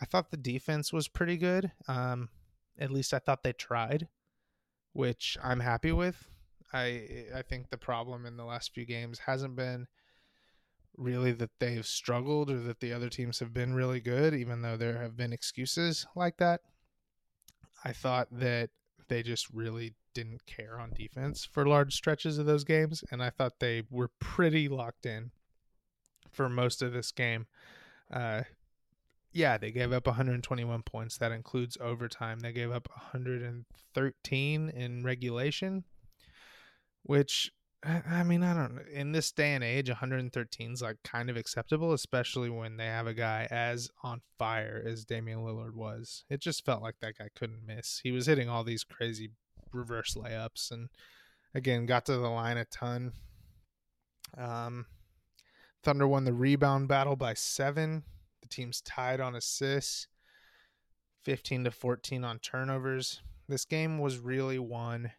I 0.00 0.06
thought 0.06 0.30
the 0.30 0.38
defense 0.38 0.90
was 0.90 1.06
pretty 1.06 1.36
good. 1.36 1.70
Um, 1.86 2.30
at 2.78 2.90
least 2.90 3.12
I 3.12 3.18
thought 3.18 3.42
they 3.42 3.52
tried, 3.52 4.08
which 4.94 5.36
I'm 5.44 5.60
happy 5.60 5.92
with. 5.92 6.26
I 6.72 7.26
I 7.34 7.42
think 7.42 7.68
the 7.68 7.76
problem 7.76 8.24
in 8.24 8.38
the 8.38 8.46
last 8.46 8.72
few 8.72 8.86
games 8.86 9.18
hasn't 9.18 9.54
been 9.54 9.86
really 10.96 11.32
that 11.32 11.58
they've 11.58 11.86
struggled 11.86 12.50
or 12.50 12.60
that 12.60 12.80
the 12.80 12.94
other 12.94 13.10
teams 13.10 13.40
have 13.40 13.52
been 13.52 13.74
really 13.74 14.00
good, 14.00 14.32
even 14.32 14.62
though 14.62 14.78
there 14.78 14.96
have 15.02 15.14
been 15.14 15.34
excuses 15.34 16.06
like 16.16 16.38
that. 16.38 16.62
I 17.84 17.92
thought 17.92 18.28
that 18.32 18.70
they 19.08 19.22
just 19.22 19.48
really 19.50 19.94
didn't 20.14 20.46
care 20.46 20.78
on 20.78 20.92
defense 20.92 21.44
for 21.44 21.66
large 21.66 21.94
stretches 21.94 22.38
of 22.38 22.46
those 22.46 22.64
games, 22.64 23.04
and 23.10 23.22
I 23.22 23.30
thought 23.30 23.60
they 23.60 23.82
were 23.90 24.10
pretty 24.18 24.68
locked 24.68 25.06
in 25.06 25.30
for 26.30 26.48
most 26.48 26.82
of 26.82 26.92
this 26.92 27.10
game. 27.10 27.46
Uh, 28.12 28.42
yeah, 29.32 29.58
they 29.58 29.70
gave 29.70 29.92
up 29.92 30.06
121 30.06 30.82
points. 30.82 31.18
That 31.18 31.32
includes 31.32 31.78
overtime. 31.80 32.40
They 32.40 32.52
gave 32.52 32.72
up 32.72 32.88
113 32.90 34.70
in 34.70 35.02
regulation, 35.04 35.84
which 37.02 37.52
I 37.82 38.24
mean, 38.24 38.42
I 38.42 38.52
don't. 38.52 38.78
In 38.92 39.12
this 39.12 39.32
day 39.32 39.54
and 39.54 39.64
age, 39.64 39.88
113 39.88 40.72
is 40.72 40.82
like 40.82 40.98
kind 41.02 41.30
of 41.30 41.38
acceptable, 41.38 41.94
especially 41.94 42.50
when 42.50 42.76
they 42.76 42.84
have 42.84 43.06
a 43.06 43.14
guy 43.14 43.48
as 43.50 43.90
on 44.02 44.20
fire 44.38 44.82
as 44.86 45.06
Damian 45.06 45.38
Lillard 45.38 45.74
was. 45.74 46.24
It 46.28 46.40
just 46.40 46.64
felt 46.66 46.82
like 46.82 46.96
that 47.00 47.16
guy 47.16 47.28
couldn't 47.34 47.66
miss. 47.66 48.00
He 48.02 48.12
was 48.12 48.26
hitting 48.26 48.50
all 48.50 48.64
these 48.64 48.84
crazy 48.84 49.30
reverse 49.72 50.14
layups 50.14 50.70
and 50.72 50.88
again 51.54 51.86
got 51.86 52.04
to 52.06 52.12
the 52.12 52.28
line 52.28 52.58
a 52.58 52.66
ton. 52.66 53.12
Um, 54.36 54.84
Thunder 55.82 56.06
won 56.06 56.24
the 56.24 56.34
rebound 56.34 56.88
battle 56.88 57.16
by 57.16 57.32
seven. 57.32 58.02
The 58.42 58.48
team's 58.48 58.82
tied 58.82 59.20
on 59.20 59.34
assists, 59.34 60.06
15 61.24 61.64
to 61.64 61.70
14 61.70 62.24
on 62.24 62.38
turnovers. 62.40 63.22
This 63.48 63.64
game 63.64 63.98
was 63.98 64.18
really 64.18 64.58
won 64.58 65.12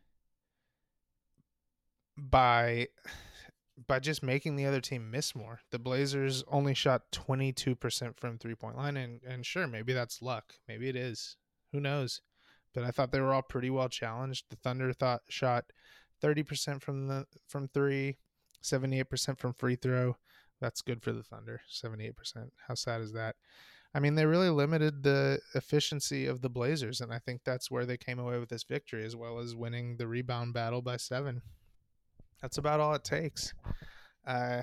by 2.18 2.88
by 3.88 4.00
just 4.00 4.22
making 4.22 4.56
the 4.56 4.66
other 4.66 4.82
team 4.82 5.10
miss 5.10 5.34
more. 5.34 5.62
The 5.72 5.80
Blazers 5.80 6.44
only 6.48 6.76
shot 6.76 7.12
22% 7.12 8.20
from 8.20 8.38
three-point 8.38 8.78
line 8.78 8.98
and 8.98 9.22
and 9.24 9.46
sure, 9.46 9.68
maybe 9.68 9.94
that's 9.94 10.22
luck. 10.22 10.54
Maybe 10.68 10.88
it 10.90 10.96
is. 10.96 11.38
Who 11.72 11.80
knows? 11.80 12.22
But 12.74 12.84
I 12.84 12.92
thought 12.92 13.12
they 13.12 13.22
were 13.22 13.34
all 13.34 13.42
pretty 13.42 13.70
well 13.70 13.90
challenged. 13.90 14.46
The 14.50 14.56
Thunder 14.56 14.94
thought 14.94 15.24
shot 15.30 15.66
30% 16.22 16.82
from 16.82 17.08
the 17.08 17.26
from 17.48 17.68
3, 17.68 18.18
78% 18.64 19.40
from 19.40 19.54
free 19.54 19.76
throw. 19.76 20.18
That's 20.60 20.82
good 20.82 21.02
for 21.02 21.12
the 21.12 21.24
Thunder. 21.24 21.62
78%. 21.70 22.14
How 22.68 22.76
sad 22.76 23.02
is 23.02 23.14
that? 23.14 23.36
I 23.94 24.00
mean, 24.00 24.16
they 24.16 24.26
really 24.26 24.50
limited 24.50 25.04
the 25.04 25.40
efficiency 25.54 26.26
of 26.26 26.42
the 26.42 26.50
Blazers, 26.50 27.02
and 27.02 27.12
I 27.12 27.20
think 27.20 27.42
that's 27.44 27.70
where 27.70 27.86
they 27.86 27.98
came 27.98 28.20
away 28.20 28.40
with 28.40 28.50
this 28.50 28.64
victory, 28.64 29.04
as 29.04 29.18
well 29.18 29.40
as 29.40 29.54
winning 29.54 29.98
the 29.98 30.08
rebound 30.08 30.54
battle 30.54 30.82
by 30.82 30.96
seven. 30.96 31.42
That's 32.42 32.58
about 32.58 32.80
all 32.80 32.94
it 32.94 33.04
takes. 33.04 33.54
Uh, 34.26 34.62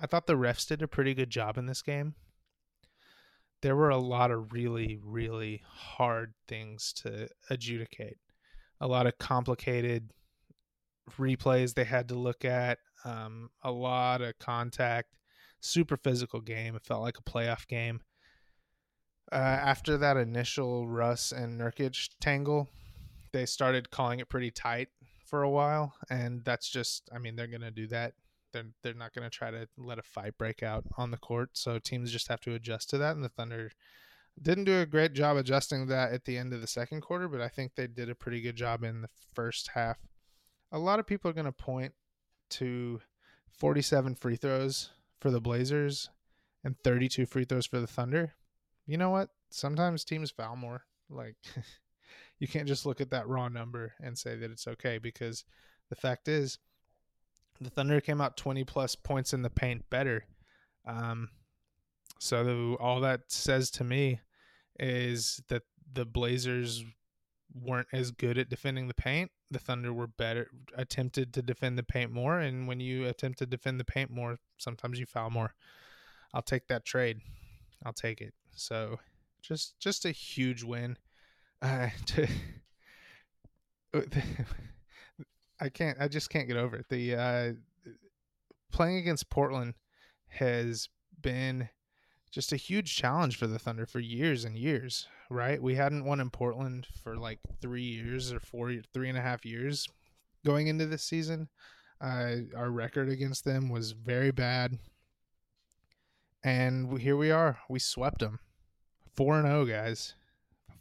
I 0.00 0.06
thought 0.06 0.26
the 0.26 0.34
refs 0.34 0.66
did 0.66 0.82
a 0.82 0.88
pretty 0.88 1.14
good 1.14 1.30
job 1.30 1.56
in 1.56 1.66
this 1.66 1.82
game. 1.82 2.14
There 3.62 3.76
were 3.76 3.90
a 3.90 3.98
lot 3.98 4.30
of 4.30 4.52
really, 4.52 4.98
really 5.02 5.62
hard 5.66 6.34
things 6.48 6.92
to 7.04 7.28
adjudicate, 7.48 8.18
a 8.80 8.86
lot 8.86 9.06
of 9.06 9.16
complicated 9.18 10.10
replays 11.18 11.74
they 11.74 11.84
had 11.84 12.08
to 12.08 12.14
look 12.14 12.44
at, 12.44 12.78
um, 13.04 13.50
a 13.62 13.70
lot 13.70 14.20
of 14.20 14.38
contact, 14.38 15.16
super 15.60 15.96
physical 15.96 16.40
game. 16.40 16.76
It 16.76 16.84
felt 16.84 17.02
like 17.02 17.18
a 17.18 17.22
playoff 17.22 17.66
game. 17.66 18.00
Uh, 19.32 19.36
after 19.36 19.96
that 19.96 20.18
initial 20.18 20.86
Russ 20.86 21.32
and 21.32 21.58
Nurkic 21.58 22.10
tangle, 22.20 22.68
they 23.32 23.46
started 23.46 23.90
calling 23.90 24.20
it 24.20 24.28
pretty 24.28 24.50
tight 24.50 24.88
for 25.34 25.42
a 25.42 25.50
while, 25.50 25.96
and 26.08 26.44
that's 26.44 26.68
just 26.68 27.10
I 27.12 27.18
mean 27.18 27.34
they're 27.34 27.48
gonna 27.48 27.72
do 27.72 27.88
that. 27.88 28.12
They're 28.52 28.66
they're 28.84 28.94
not 28.94 29.12
gonna 29.12 29.30
try 29.30 29.50
to 29.50 29.66
let 29.76 29.98
a 29.98 30.02
fight 30.02 30.38
break 30.38 30.62
out 30.62 30.84
on 30.96 31.10
the 31.10 31.16
court, 31.16 31.50
so 31.54 31.80
teams 31.80 32.12
just 32.12 32.28
have 32.28 32.38
to 32.42 32.54
adjust 32.54 32.88
to 32.90 32.98
that. 32.98 33.16
And 33.16 33.24
the 33.24 33.28
Thunder 33.28 33.72
didn't 34.40 34.66
do 34.66 34.78
a 34.78 34.86
great 34.86 35.12
job 35.12 35.36
adjusting 35.36 35.88
that 35.88 36.12
at 36.12 36.24
the 36.24 36.38
end 36.38 36.52
of 36.52 36.60
the 36.60 36.68
second 36.68 37.00
quarter, 37.00 37.26
but 37.26 37.40
I 37.40 37.48
think 37.48 37.74
they 37.74 37.88
did 37.88 38.08
a 38.08 38.14
pretty 38.14 38.40
good 38.40 38.54
job 38.54 38.84
in 38.84 39.02
the 39.02 39.08
first 39.34 39.70
half. 39.74 39.98
A 40.70 40.78
lot 40.78 41.00
of 41.00 41.06
people 41.08 41.32
are 41.32 41.34
to 41.34 41.50
point 41.50 41.94
to 42.50 43.00
47 43.58 44.14
free 44.14 44.36
throws 44.36 44.90
for 45.20 45.32
the 45.32 45.40
Blazers 45.40 46.10
and 46.62 46.76
32 46.84 47.26
free 47.26 47.44
throws 47.44 47.66
for 47.66 47.80
the 47.80 47.88
Thunder. 47.88 48.34
You 48.86 48.98
know 48.98 49.10
what? 49.10 49.30
Sometimes 49.50 50.04
teams 50.04 50.30
foul 50.30 50.54
more. 50.54 50.84
Like 51.10 51.34
you 52.38 52.48
can't 52.48 52.68
just 52.68 52.86
look 52.86 53.00
at 53.00 53.10
that 53.10 53.28
raw 53.28 53.48
number 53.48 53.94
and 54.00 54.18
say 54.18 54.36
that 54.36 54.50
it's 54.50 54.66
okay 54.66 54.98
because 54.98 55.44
the 55.88 55.96
fact 55.96 56.28
is 56.28 56.58
the 57.60 57.70
Thunder 57.70 58.00
came 58.00 58.20
out 58.20 58.36
20 58.36 58.64
plus 58.64 58.96
points 58.96 59.32
in 59.32 59.42
the 59.42 59.50
paint 59.50 59.88
better. 59.90 60.24
Um, 60.86 61.30
so 62.18 62.76
all 62.80 63.00
that 63.00 63.20
says 63.28 63.70
to 63.72 63.84
me 63.84 64.20
is 64.78 65.40
that 65.48 65.62
the 65.92 66.04
Blazers 66.04 66.84
weren't 67.54 67.86
as 67.92 68.10
good 68.10 68.38
at 68.38 68.48
defending 68.48 68.88
the 68.88 68.94
paint. 68.94 69.30
The 69.50 69.58
Thunder 69.58 69.92
were 69.92 70.08
better, 70.08 70.48
attempted 70.76 71.32
to 71.34 71.42
defend 71.42 71.78
the 71.78 71.82
paint 71.82 72.10
more, 72.10 72.40
and 72.40 72.66
when 72.66 72.80
you 72.80 73.06
attempt 73.06 73.38
to 73.38 73.46
defend 73.46 73.78
the 73.78 73.84
paint 73.84 74.10
more, 74.10 74.38
sometimes 74.58 74.98
you 74.98 75.06
foul 75.06 75.30
more. 75.30 75.54
I'll 76.32 76.42
take 76.42 76.66
that 76.68 76.84
trade. 76.84 77.20
I'll 77.84 77.92
take 77.92 78.20
it. 78.20 78.34
So, 78.56 78.98
just 79.42 79.78
just 79.78 80.04
a 80.04 80.10
huge 80.10 80.64
win. 80.64 80.96
Uh, 81.62 81.88
to, 82.06 82.28
I 85.60 85.68
can't. 85.68 85.98
I 86.00 86.08
just 86.08 86.30
can't 86.30 86.48
get 86.48 86.56
over 86.56 86.76
it. 86.76 86.86
The 86.88 87.14
uh, 87.14 87.52
playing 88.72 88.96
against 88.96 89.30
Portland 89.30 89.74
has 90.28 90.88
been 91.20 91.68
just 92.30 92.52
a 92.52 92.56
huge 92.56 92.96
challenge 92.96 93.36
for 93.36 93.46
the 93.46 93.58
Thunder 93.58 93.86
for 93.86 94.00
years 94.00 94.44
and 94.44 94.58
years, 94.58 95.06
right? 95.30 95.62
We 95.62 95.76
hadn't 95.76 96.04
won 96.04 96.20
in 96.20 96.30
Portland 96.30 96.88
for 97.02 97.16
like 97.16 97.38
three 97.60 97.82
years 97.82 98.32
or 98.32 98.40
four, 98.40 98.74
three 98.92 99.08
and 99.08 99.16
a 99.16 99.22
half 99.22 99.44
years 99.44 99.88
going 100.44 100.66
into 100.66 100.86
this 100.86 101.04
season. 101.04 101.48
Uh, 102.00 102.36
our 102.56 102.70
record 102.70 103.08
against 103.08 103.44
them 103.44 103.68
was 103.68 103.92
very 103.92 104.32
bad. 104.32 104.78
And 106.42 106.98
here 106.98 107.16
we 107.16 107.30
are. 107.30 107.58
We 107.70 107.78
swept 107.78 108.18
them. 108.18 108.40
4 109.14 109.38
and 109.38 109.46
0, 109.46 109.64
guys. 109.64 110.14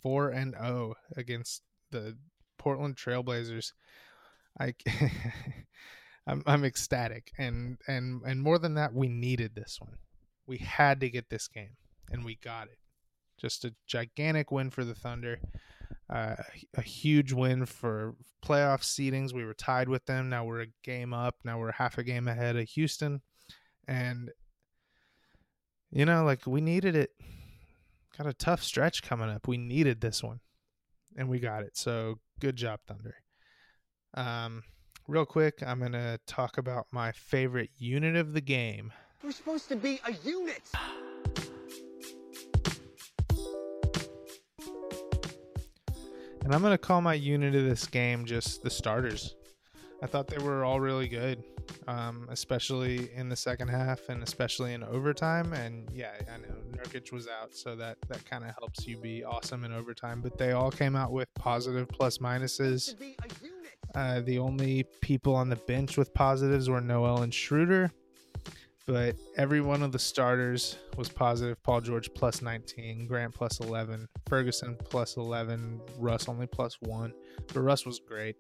4 0.03 0.29
and 0.29 0.53
0 0.53 0.95
against 1.17 1.63
the 1.91 2.17
Portland 2.57 2.95
Trailblazers. 2.95 3.73
I 4.59 4.73
I'm 6.27 6.43
I'm 6.45 6.63
ecstatic 6.63 7.31
and 7.37 7.77
and 7.87 8.21
and 8.25 8.41
more 8.41 8.59
than 8.59 8.75
that 8.75 8.93
we 8.93 9.07
needed 9.07 9.55
this 9.55 9.79
one. 9.79 9.97
We 10.45 10.57
had 10.57 10.99
to 10.99 11.09
get 11.09 11.29
this 11.29 11.47
game, 11.47 11.75
and 12.11 12.23
we 12.23 12.35
got 12.35 12.67
it. 12.67 12.77
Just 13.39 13.65
a 13.65 13.73
gigantic 13.87 14.51
win 14.51 14.69
for 14.69 14.83
the 14.83 14.95
Thunder. 14.95 15.39
Uh, 16.09 16.35
a 16.75 16.81
huge 16.81 17.33
win 17.33 17.65
for 17.65 18.15
playoff 18.45 18.81
seedings. 18.81 19.33
We 19.33 19.45
were 19.45 19.53
tied 19.53 19.89
with 19.89 20.05
them. 20.05 20.29
Now 20.29 20.45
we're 20.45 20.61
a 20.61 20.67
game 20.83 21.13
up. 21.13 21.35
Now 21.43 21.59
we're 21.59 21.71
half 21.71 21.97
a 21.97 22.03
game 22.03 22.27
ahead 22.27 22.55
of 22.55 22.67
Houston. 22.69 23.21
And, 23.87 24.31
you 25.91 26.05
know, 26.05 26.23
like 26.23 26.45
we 26.45 26.61
needed 26.61 26.95
it. 26.95 27.11
Got 28.17 28.28
a 28.28 28.34
tough 28.34 28.62
stretch 28.62 29.02
coming 29.02 29.30
up. 29.30 29.47
We 29.47 29.58
needed 29.58 30.02
this 30.02 30.21
one. 30.21 30.39
And 31.15 31.30
we 31.30 31.39
got 31.39 31.63
it. 31.63 31.76
So 31.78 32.19
good 32.39 32.56
job, 32.56 32.80
Thunder. 32.88 33.15
Um, 34.13 34.63
real 35.08 35.26
quick, 35.26 35.63
I'm 35.65 35.80
going 35.80 35.93
to 35.93 36.19
talk 36.28 36.58
about 36.58 36.88
my 36.91 37.12
favorite 37.12 37.71
unit 37.78 38.15
of 38.15 38.34
the 38.34 38.41
game. 38.41 38.93
We're 39.23 39.32
supposed 39.32 39.67
to 39.69 39.76
be 39.76 39.99
a 40.08 40.12
unit. 40.23 40.62
And 46.43 46.54
I'm 46.54 46.62
going 46.62 46.73
to 46.73 46.78
call 46.78 47.02
my 47.02 47.13
unit 47.13 47.56
of 47.56 47.63
this 47.63 47.88
game 47.88 48.26
just 48.26 48.63
the 48.63 48.69
starters. 48.69 49.36
I 50.02 50.08
thought 50.08 50.28
they 50.28 50.43
were 50.43 50.65
all 50.65 50.80
really 50.80 51.08
good, 51.08 51.41
um, 51.88 52.28
especially 52.30 53.10
in 53.13 53.30
the 53.30 53.36
second 53.36 53.69
half 53.69 54.10
and 54.10 54.24
especially 54.24 54.74
in 54.74 54.84
overtime. 54.84 55.54
And 55.54 55.89
yeah, 55.93 56.12
I 56.34 56.38
know 56.38 56.56
Nurkic 56.72 57.12
was 57.12 57.28
out, 57.28 57.54
so 57.56 57.76
that, 57.76 57.98
that 58.08 58.26
kind 58.26 58.43
of 58.43 58.52
helps 58.60 58.88
you 58.88 58.98
be 58.98 59.24
awesome 59.24 59.63
in 59.63 59.74
overtime. 59.74 60.22
But 60.22 60.38
they 60.38 60.52
all 60.52 60.72
came 60.72 60.96
out 60.96 61.12
with 61.12 61.34
positive 61.36 61.88
plus 61.88 62.17
minuses. 62.19 62.96
Uh, 63.96 64.22
the 64.22 64.39
only 64.39 64.84
people 65.02 65.36
on 65.36 65.50
the 65.50 65.56
bench 65.56 65.98
with 65.98 66.13
positives 66.13 66.69
were 66.69 66.82
Noel 66.82 67.22
and 67.22 67.34
Schroeder 67.34 67.91
but 68.86 69.15
every 69.38 69.62
one 69.62 69.82
of 69.82 69.91
the 69.91 70.00
starters 70.00 70.78
was 70.98 71.08
positive. 71.08 71.62
Paul 71.63 71.82
George 71.82 72.13
plus 72.13 72.41
19, 72.41 73.08
Grant 73.08 73.34
plus 73.34 73.60
11, 73.60 74.08
Ferguson 74.28 74.78
plus 74.84 75.15
11, 75.15 75.80
Russ 75.98 76.28
only 76.28 76.48
plus 76.48 76.78
one. 76.82 77.13
But 77.54 77.62
Russ 77.62 77.86
was 77.86 78.00
great. 78.00 78.36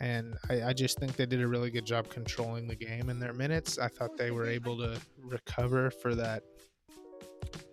And 0.00 0.36
I, 0.48 0.62
I, 0.62 0.72
just 0.72 0.98
think 0.98 1.16
they 1.16 1.26
did 1.26 1.42
a 1.42 1.48
really 1.48 1.70
good 1.70 1.84
job 1.84 2.08
controlling 2.08 2.68
the 2.68 2.76
game 2.76 3.10
in 3.10 3.18
their 3.18 3.32
minutes. 3.32 3.78
I 3.78 3.88
thought 3.88 4.16
they 4.16 4.30
were 4.30 4.46
able 4.46 4.76
to 4.78 4.98
recover 5.22 5.90
for 5.90 6.14
that 6.14 6.42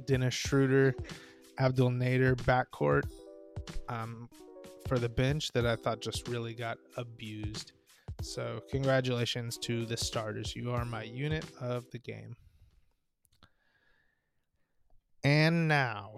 Dennis 0.05 0.33
Schroeder, 0.33 0.95
Abdel 1.59 1.89
Nader 1.89 2.35
backcourt 2.35 3.03
um, 3.87 4.29
for 4.87 4.97
the 4.99 5.09
bench 5.09 5.51
that 5.53 5.65
I 5.65 5.75
thought 5.75 6.01
just 6.01 6.27
really 6.27 6.53
got 6.53 6.77
abused. 6.97 7.73
So, 8.21 8.61
congratulations 8.69 9.57
to 9.59 9.85
the 9.85 9.97
starters. 9.97 10.55
You 10.55 10.71
are 10.71 10.85
my 10.85 11.03
unit 11.03 11.45
of 11.59 11.89
the 11.91 11.97
game. 11.99 12.35
And 15.23 15.67
now, 15.67 16.17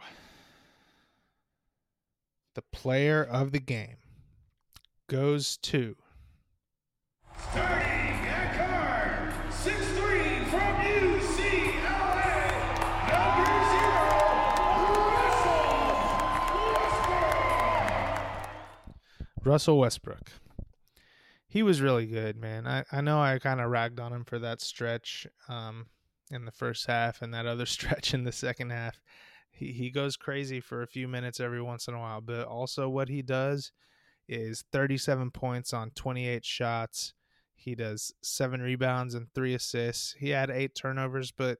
the 2.55 2.61
player 2.61 3.23
of 3.23 3.51
the 3.51 3.59
game 3.59 3.97
goes 5.07 5.57
to. 5.57 5.95
Starting 7.51 8.27
at 8.27 8.55
card, 8.57 9.33
6'3 9.49 10.45
from 10.45 10.75
UCLA, 10.85 11.71
number 13.09 13.51
zero, 13.71 14.11
Russell 15.09 15.79
Westbrook. 19.39 19.45
Russell 19.45 19.77
Westbrook 19.79 20.29
he 21.53 21.61
was 21.61 21.81
really 21.81 22.07
good, 22.07 22.35
man. 22.35 22.65
I, 22.65 22.83
I 22.91 23.01
know 23.01 23.21
I 23.21 23.37
kind 23.37 23.61
of 23.61 23.69
ragged 23.69 23.99
on 23.99 24.11
him 24.11 24.25
for 24.25 24.39
that 24.39 24.59
stretch 24.59 25.27
um, 25.47 25.85
in 26.31 26.45
the 26.45 26.51
first 26.51 26.87
half 26.87 27.21
and 27.21 27.31
that 27.31 27.45
other 27.45 27.65
stretch 27.67 28.11
in 28.11 28.23
the 28.23 28.31
second 28.31 28.71
half. 28.71 28.99
He, 29.51 29.71
he 29.71 29.91
goes 29.91 30.17
crazy 30.17 30.59
for 30.59 30.81
a 30.81 30.87
few 30.87 31.07
minutes 31.07 31.39
every 31.39 31.61
once 31.61 31.87
in 31.87 31.93
a 31.93 31.99
while, 31.99 32.21
but 32.21 32.47
also 32.47 32.89
what 32.89 33.07
he 33.07 33.21
does 33.21 33.71
is 34.27 34.63
37 34.71 35.29
points 35.29 35.73
on 35.73 35.91
28 35.91 36.43
shots. 36.43 37.13
He 37.53 37.75
does 37.75 38.11
seven 38.23 38.59
rebounds 38.59 39.13
and 39.13 39.31
three 39.35 39.53
assists. 39.53 40.15
He 40.17 40.29
had 40.29 40.49
eight 40.49 40.73
turnovers, 40.73 41.29
but 41.29 41.59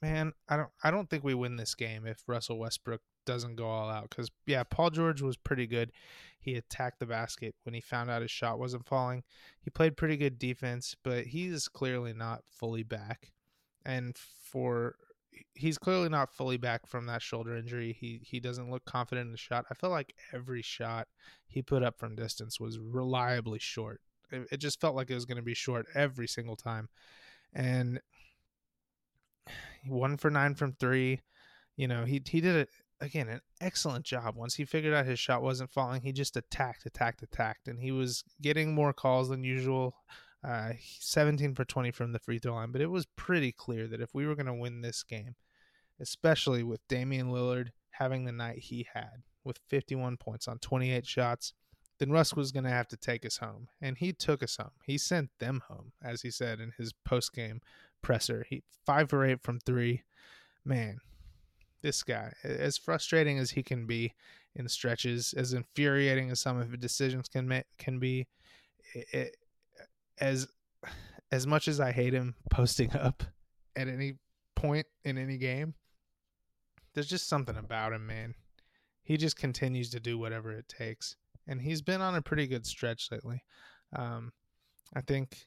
man, 0.00 0.32
I 0.48 0.56
don't 0.56 0.70
I 0.82 0.90
don't 0.90 1.10
think 1.10 1.22
we 1.22 1.34
win 1.34 1.56
this 1.56 1.74
game 1.74 2.06
if 2.06 2.22
Russell 2.26 2.58
Westbrook 2.58 3.02
doesn't 3.28 3.56
go 3.56 3.68
all 3.68 3.90
out 3.90 4.08
because 4.08 4.30
yeah, 4.46 4.64
Paul 4.64 4.88
George 4.88 5.20
was 5.20 5.36
pretty 5.36 5.66
good. 5.66 5.92
He 6.40 6.54
attacked 6.54 6.98
the 6.98 7.06
basket 7.06 7.54
when 7.64 7.74
he 7.74 7.80
found 7.82 8.10
out 8.10 8.22
his 8.22 8.30
shot 8.30 8.58
wasn't 8.58 8.86
falling. 8.86 9.22
He 9.60 9.68
played 9.68 9.98
pretty 9.98 10.16
good 10.16 10.38
defense, 10.38 10.96
but 11.04 11.26
he's 11.26 11.68
clearly 11.68 12.14
not 12.14 12.40
fully 12.50 12.82
back. 12.82 13.32
And 13.84 14.16
for 14.16 14.94
he's 15.52 15.76
clearly 15.76 16.08
not 16.08 16.32
fully 16.32 16.56
back 16.56 16.86
from 16.86 17.04
that 17.06 17.20
shoulder 17.20 17.54
injury. 17.54 17.92
He 17.92 18.22
he 18.24 18.40
doesn't 18.40 18.70
look 18.70 18.86
confident 18.86 19.26
in 19.26 19.32
the 19.32 19.38
shot. 19.38 19.66
I 19.70 19.74
felt 19.74 19.92
like 19.92 20.14
every 20.32 20.62
shot 20.62 21.06
he 21.46 21.60
put 21.60 21.82
up 21.82 21.98
from 21.98 22.16
distance 22.16 22.58
was 22.58 22.78
reliably 22.78 23.58
short. 23.58 24.00
It, 24.30 24.48
it 24.50 24.56
just 24.56 24.80
felt 24.80 24.96
like 24.96 25.10
it 25.10 25.14
was 25.14 25.26
going 25.26 25.36
to 25.36 25.42
be 25.42 25.54
short 25.54 25.86
every 25.94 26.28
single 26.28 26.56
time. 26.56 26.88
And 27.52 28.00
one 29.86 30.16
for 30.16 30.30
nine 30.30 30.54
from 30.54 30.72
three. 30.72 31.20
You 31.76 31.88
know, 31.88 32.06
he 32.06 32.22
he 32.26 32.40
did 32.40 32.56
it 32.56 32.70
again 33.00 33.28
an 33.28 33.40
excellent 33.60 34.04
job. 34.04 34.36
Once 34.36 34.54
he 34.54 34.64
figured 34.64 34.94
out 34.94 35.06
his 35.06 35.18
shot 35.18 35.42
wasn't 35.42 35.70
falling, 35.70 36.02
he 36.02 36.12
just 36.12 36.36
attacked, 36.36 36.86
attacked, 36.86 37.22
attacked, 37.22 37.68
and 37.68 37.80
he 37.80 37.92
was 37.92 38.24
getting 38.40 38.74
more 38.74 38.92
calls 38.92 39.28
than 39.28 39.44
usual. 39.44 39.94
Uh, 40.46 40.70
17 41.00 41.56
for 41.56 41.64
20 41.64 41.90
from 41.90 42.12
the 42.12 42.18
free 42.20 42.38
throw 42.38 42.54
line, 42.54 42.70
but 42.70 42.80
it 42.80 42.86
was 42.86 43.06
pretty 43.16 43.50
clear 43.50 43.88
that 43.88 44.00
if 44.00 44.14
we 44.14 44.24
were 44.24 44.36
going 44.36 44.46
to 44.46 44.54
win 44.54 44.80
this 44.80 45.02
game, 45.02 45.34
especially 46.00 46.62
with 46.62 46.86
Damian 46.86 47.30
Lillard 47.30 47.70
having 47.90 48.24
the 48.24 48.30
night 48.30 48.58
he 48.58 48.86
had 48.94 49.24
with 49.42 49.58
51 49.68 50.16
points 50.16 50.46
on 50.46 50.58
28 50.58 51.04
shots, 51.04 51.54
then 51.98 52.12
Russ 52.12 52.34
was 52.34 52.52
going 52.52 52.64
to 52.64 52.70
have 52.70 52.88
to 52.88 52.96
take 52.96 53.26
us 53.26 53.38
home. 53.38 53.68
And 53.80 53.98
he 53.98 54.12
took 54.12 54.42
us 54.42 54.56
home. 54.56 54.70
He 54.84 54.98
sent 54.98 55.30
them 55.40 55.62
home, 55.68 55.92
as 56.02 56.22
he 56.22 56.30
said 56.30 56.60
in 56.60 56.72
his 56.78 56.92
post 57.04 57.32
game 57.32 57.60
presser. 58.02 58.46
He 58.48 58.62
five 58.86 59.10
for 59.10 59.24
eight 59.24 59.42
from 59.42 59.58
three. 59.60 60.04
Man, 60.64 60.98
this 61.82 62.02
guy, 62.02 62.32
as 62.42 62.76
frustrating 62.76 63.38
as 63.38 63.50
he 63.50 63.62
can 63.62 63.86
be 63.86 64.12
in 64.54 64.68
stretches, 64.68 65.34
as 65.34 65.52
infuriating 65.52 66.30
as 66.30 66.40
some 66.40 66.58
of 66.58 66.70
his 66.70 66.80
decisions 66.80 67.28
can 67.28 67.62
can 67.78 67.98
be. 67.98 68.26
It, 68.94 69.36
as 70.20 70.48
as 71.30 71.46
much 71.46 71.68
as 71.68 71.80
I 71.80 71.92
hate 71.92 72.12
him 72.12 72.34
posting 72.50 72.92
up 72.96 73.22
at 73.76 73.88
any 73.88 74.14
point 74.54 74.86
in 75.04 75.18
any 75.18 75.38
game, 75.38 75.74
there's 76.94 77.08
just 77.08 77.28
something 77.28 77.56
about 77.56 77.92
him, 77.92 78.06
man. 78.06 78.34
He 79.02 79.16
just 79.16 79.36
continues 79.36 79.90
to 79.90 80.00
do 80.00 80.18
whatever 80.18 80.52
it 80.52 80.68
takes, 80.68 81.16
and 81.46 81.60
he's 81.60 81.82
been 81.82 82.00
on 82.00 82.14
a 82.14 82.22
pretty 82.22 82.46
good 82.46 82.66
stretch 82.66 83.10
lately. 83.10 83.42
Um, 83.94 84.32
I 84.94 85.00
think 85.00 85.46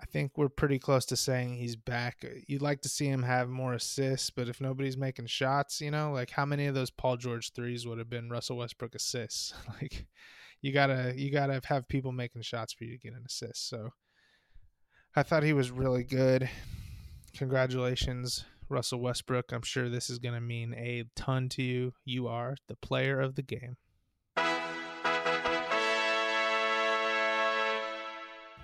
I 0.00 0.06
think 0.06 0.32
we're 0.36 0.48
pretty 0.48 0.78
close 0.78 1.04
to 1.06 1.16
saying 1.16 1.56
he's 1.56 1.76
back. 1.76 2.24
Uh, 2.24 2.40
you'd 2.46 2.62
like 2.62 2.80
to 2.82 2.88
see 2.88 3.06
him 3.06 3.22
have 3.22 3.48
more 3.48 3.74
assists, 3.74 4.30
but 4.30 4.48
if 4.48 4.60
nobody's 4.60 4.96
making 4.96 5.26
shots, 5.26 5.80
you 5.80 5.90
know, 5.90 6.12
like 6.12 6.30
how 6.30 6.46
many 6.46 6.66
of 6.66 6.74
those 6.74 6.90
Paul 6.90 7.18
George 7.18 7.52
threes 7.52 7.86
would 7.86 7.98
have 7.98 8.08
been 8.08 8.30
Russell 8.30 8.56
Westbrook 8.56 8.94
assists? 8.94 9.52
like 9.80 10.06
you 10.62 10.72
gotta 10.72 11.12
you 11.16 11.30
gotta 11.30 11.60
have 11.64 11.88
people 11.88 12.12
making 12.12 12.42
shots 12.42 12.72
for 12.72 12.84
you 12.84 12.92
to 12.92 12.98
get 12.98 13.12
an 13.12 13.24
assist. 13.26 13.68
So 13.68 13.90
I 15.14 15.22
thought 15.22 15.42
he 15.42 15.52
was 15.52 15.70
really 15.70 16.04
good. 16.04 16.48
Congratulations, 17.36 18.44
Russell 18.68 19.00
Westbrook. 19.00 19.52
I'm 19.52 19.62
sure 19.62 19.88
this 19.88 20.08
is 20.08 20.18
gonna 20.18 20.40
mean 20.40 20.74
a 20.74 21.04
ton 21.14 21.50
to 21.50 21.62
you. 21.62 21.92
You 22.06 22.26
are 22.26 22.56
the 22.68 22.76
player 22.76 23.20
of 23.20 23.34
the 23.34 23.42
game. 23.42 23.76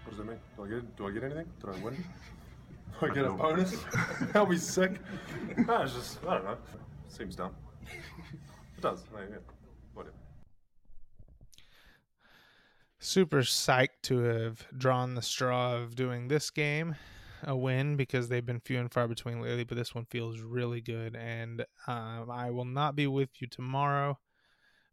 What 0.06 0.10
does 0.10 0.18
that 0.18 0.24
mean? 0.24 0.38
Do 0.56 0.64
I 0.64 0.68
get 0.68 0.96
do 0.96 1.06
I 1.08 1.10
get 1.10 1.24
anything? 1.24 1.46
Did 1.60 1.70
I 1.74 1.84
win? 1.84 1.96
Do 3.00 3.06
I 3.06 3.14
get 3.14 3.24
a 3.24 3.30
bonus? 3.30 3.84
That'll 4.20 4.46
be 4.46 4.56
sick. 4.56 5.00
No, 5.66 5.82
it's 5.82 5.94
just 5.94 6.24
I 6.24 6.34
don't 6.34 6.44
know. 6.44 6.56
Seems 7.08 7.34
dumb. 7.34 7.50
It 7.82 8.80
does. 8.80 9.04
I 9.14 9.20
mean, 9.20 9.30
yeah. 9.32 9.38
Whatever. 9.92 10.14
super 13.00 13.40
psyched 13.42 14.02
to 14.02 14.20
have 14.20 14.66
drawn 14.78 15.14
the 15.14 15.22
straw 15.22 15.74
of 15.74 15.96
doing 15.96 16.28
this 16.28 16.50
game 16.50 16.94
a 17.42 17.56
win 17.56 17.96
because 17.96 18.28
they've 18.28 18.46
been 18.46 18.60
few 18.60 18.78
and 18.78 18.92
far 18.92 19.08
between 19.08 19.40
lately, 19.40 19.64
but 19.64 19.76
this 19.76 19.94
one 19.94 20.06
feels 20.06 20.40
really 20.40 20.80
good. 20.80 21.16
And 21.16 21.64
um, 21.88 22.30
I 22.30 22.50
will 22.50 22.64
not 22.64 22.94
be 22.94 23.06
with 23.08 23.30
you 23.40 23.48
tomorrow, 23.48 24.18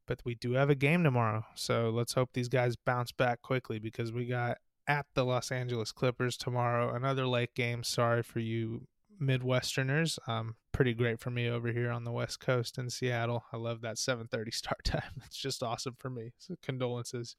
but 0.07 0.21
we 0.25 0.35
do 0.35 0.53
have 0.53 0.69
a 0.69 0.75
game 0.75 1.03
tomorrow. 1.03 1.45
So 1.55 1.89
let's 1.89 2.13
hope 2.13 2.31
these 2.33 2.49
guys 2.49 2.75
bounce 2.75 3.11
back 3.11 3.41
quickly 3.41 3.79
because 3.79 4.11
we 4.11 4.25
got 4.25 4.57
at 4.87 5.05
the 5.13 5.23
Los 5.25 5.51
Angeles 5.51 5.91
Clippers 5.91 6.37
tomorrow. 6.37 6.93
Another 6.93 7.27
late 7.27 7.53
game. 7.55 7.83
Sorry 7.83 8.23
for 8.23 8.39
you 8.39 8.87
Midwesterners. 9.21 10.19
Um, 10.27 10.55
pretty 10.71 10.93
great 10.93 11.19
for 11.19 11.29
me 11.29 11.47
over 11.49 11.71
here 11.71 11.91
on 11.91 12.03
the 12.03 12.11
West 12.11 12.39
Coast 12.39 12.77
in 12.77 12.89
Seattle. 12.89 13.45
I 13.51 13.57
love 13.57 13.81
that 13.81 13.97
7:30 13.97 14.53
start 14.53 14.83
time. 14.83 15.21
It's 15.25 15.37
just 15.37 15.63
awesome 15.63 15.95
for 15.99 16.09
me. 16.09 16.33
So 16.37 16.55
condolences. 16.61 17.35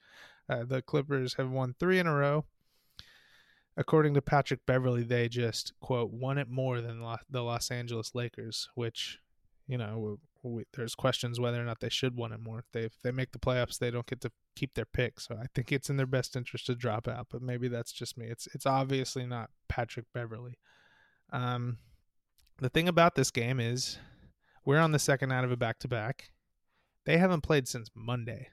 Uh, 0.48 0.64
the 0.64 0.82
Clippers 0.82 1.34
have 1.34 1.50
won 1.50 1.74
three 1.78 1.98
in 1.98 2.06
a 2.06 2.14
row. 2.14 2.44
According 3.76 4.14
to 4.14 4.22
Patrick 4.22 4.64
Beverley, 4.66 5.02
they 5.02 5.28
just 5.28 5.72
quote 5.80 6.12
won 6.12 6.38
it 6.38 6.48
more 6.48 6.80
than 6.80 7.04
the 7.28 7.42
Los 7.42 7.70
Angeles 7.70 8.14
Lakers, 8.14 8.68
which 8.74 9.20
you 9.66 9.78
know 9.78 10.18
we, 10.52 10.64
there's 10.74 10.94
questions 10.94 11.40
whether 11.40 11.60
or 11.60 11.64
not 11.64 11.80
they 11.80 11.88
should 11.88 12.16
want 12.16 12.34
it 12.34 12.40
more. 12.40 12.58
If 12.58 12.70
they 12.72 12.82
if 12.82 13.00
they 13.02 13.10
make 13.10 13.32
the 13.32 13.38
playoffs, 13.38 13.78
they 13.78 13.90
don't 13.90 14.06
get 14.06 14.20
to 14.22 14.32
keep 14.54 14.74
their 14.74 14.84
pick. 14.84 15.20
So 15.20 15.36
I 15.40 15.46
think 15.54 15.72
it's 15.72 15.90
in 15.90 15.96
their 15.96 16.06
best 16.06 16.36
interest 16.36 16.66
to 16.66 16.74
drop 16.74 17.08
out. 17.08 17.28
But 17.30 17.42
maybe 17.42 17.68
that's 17.68 17.92
just 17.92 18.18
me. 18.18 18.26
It's 18.26 18.46
it's 18.54 18.66
obviously 18.66 19.26
not 19.26 19.50
Patrick 19.68 20.06
Beverley. 20.12 20.58
Um, 21.32 21.78
the 22.58 22.68
thing 22.68 22.88
about 22.88 23.14
this 23.14 23.30
game 23.30 23.58
is 23.58 23.98
we're 24.64 24.78
on 24.78 24.92
the 24.92 24.98
second 24.98 25.30
night 25.30 25.44
of 25.44 25.52
a 25.52 25.56
back 25.56 25.78
to 25.80 25.88
back. 25.88 26.30
They 27.04 27.18
haven't 27.18 27.42
played 27.42 27.68
since 27.68 27.90
Monday. 27.94 28.48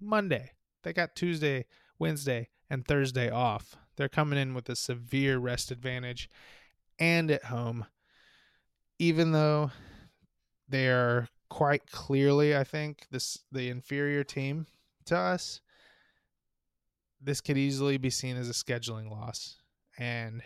Monday. 0.00 0.52
They 0.82 0.92
got 0.92 1.14
Tuesday, 1.14 1.66
Wednesday, 1.98 2.48
and 2.68 2.86
Thursday 2.86 3.30
off. 3.30 3.76
They're 3.96 4.08
coming 4.08 4.38
in 4.38 4.54
with 4.54 4.68
a 4.68 4.76
severe 4.76 5.38
rest 5.38 5.70
advantage 5.70 6.28
and 6.98 7.30
at 7.30 7.44
home. 7.44 7.86
Even 8.98 9.32
though 9.32 9.70
they 10.72 10.88
are 10.88 11.28
quite 11.50 11.88
clearly, 11.90 12.56
I 12.56 12.64
think, 12.64 13.06
this 13.10 13.38
the 13.52 13.68
inferior 13.68 14.24
team 14.24 14.66
to 15.04 15.16
us, 15.16 15.60
this 17.20 17.40
could 17.40 17.58
easily 17.58 17.98
be 17.98 18.10
seen 18.10 18.36
as 18.36 18.48
a 18.48 18.52
scheduling 18.52 19.10
loss. 19.10 19.58
And 19.98 20.42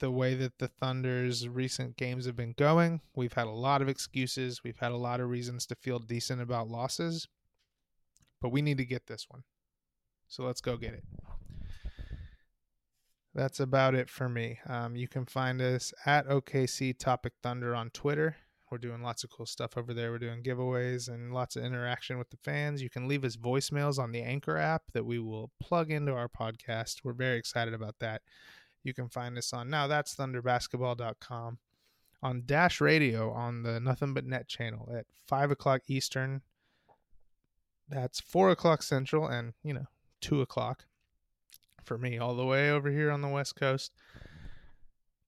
the 0.00 0.10
way 0.10 0.34
that 0.34 0.58
the 0.58 0.68
Thunder's 0.68 1.48
recent 1.48 1.96
games 1.96 2.26
have 2.26 2.36
been 2.36 2.54
going. 2.58 3.00
We've 3.14 3.32
had 3.32 3.46
a 3.46 3.52
lot 3.52 3.80
of 3.80 3.88
excuses. 3.88 4.62
We've 4.64 4.78
had 4.78 4.92
a 4.92 4.96
lot 4.96 5.20
of 5.20 5.30
reasons 5.30 5.66
to 5.66 5.76
feel 5.76 6.00
decent 6.00 6.42
about 6.42 6.68
losses, 6.68 7.28
but 8.42 8.50
we 8.50 8.60
need 8.60 8.78
to 8.78 8.84
get 8.84 9.06
this 9.06 9.26
one. 9.30 9.44
So 10.26 10.42
let's 10.42 10.60
go 10.60 10.76
get 10.76 10.94
it. 10.94 11.04
That's 13.34 13.60
about 13.60 13.94
it 13.94 14.10
for 14.10 14.28
me. 14.28 14.58
Um, 14.66 14.96
you 14.96 15.08
can 15.08 15.26
find 15.26 15.62
us 15.62 15.94
at 16.04 16.28
OKC 16.28 16.98
Topic 16.98 17.32
Thunder 17.42 17.74
on 17.74 17.90
Twitter. 17.90 18.36
We're 18.74 18.78
doing 18.78 19.02
lots 19.02 19.22
of 19.22 19.30
cool 19.30 19.46
stuff 19.46 19.78
over 19.78 19.94
there. 19.94 20.10
We're 20.10 20.18
doing 20.18 20.42
giveaways 20.42 21.08
and 21.08 21.32
lots 21.32 21.54
of 21.54 21.62
interaction 21.62 22.18
with 22.18 22.30
the 22.30 22.36
fans. 22.38 22.82
You 22.82 22.90
can 22.90 23.06
leave 23.06 23.24
us 23.24 23.36
voicemails 23.36 24.00
on 24.00 24.10
the 24.10 24.20
Anchor 24.20 24.56
app 24.56 24.90
that 24.94 25.06
we 25.06 25.20
will 25.20 25.52
plug 25.60 25.92
into 25.92 26.12
our 26.12 26.28
podcast. 26.28 27.04
We're 27.04 27.12
very 27.12 27.38
excited 27.38 27.72
about 27.72 28.00
that. 28.00 28.22
You 28.82 28.92
can 28.92 29.08
find 29.08 29.38
us 29.38 29.52
on 29.52 29.70
now 29.70 29.86
that's 29.86 30.16
thunderbasketball.com 30.16 31.58
on 32.20 32.42
Dash 32.46 32.80
Radio 32.80 33.30
on 33.30 33.62
the 33.62 33.78
Nothing 33.78 34.12
But 34.12 34.26
Net 34.26 34.48
channel 34.48 34.88
at 34.92 35.06
five 35.24 35.52
o'clock 35.52 35.82
Eastern. 35.86 36.42
That's 37.88 38.18
four 38.18 38.50
o'clock 38.50 38.82
Central 38.82 39.28
and 39.28 39.52
you 39.62 39.72
know 39.72 39.86
two 40.20 40.40
o'clock 40.40 40.86
for 41.84 41.96
me 41.96 42.18
all 42.18 42.34
the 42.34 42.44
way 42.44 42.72
over 42.72 42.90
here 42.90 43.12
on 43.12 43.20
the 43.20 43.28
West 43.28 43.54
Coast. 43.54 43.92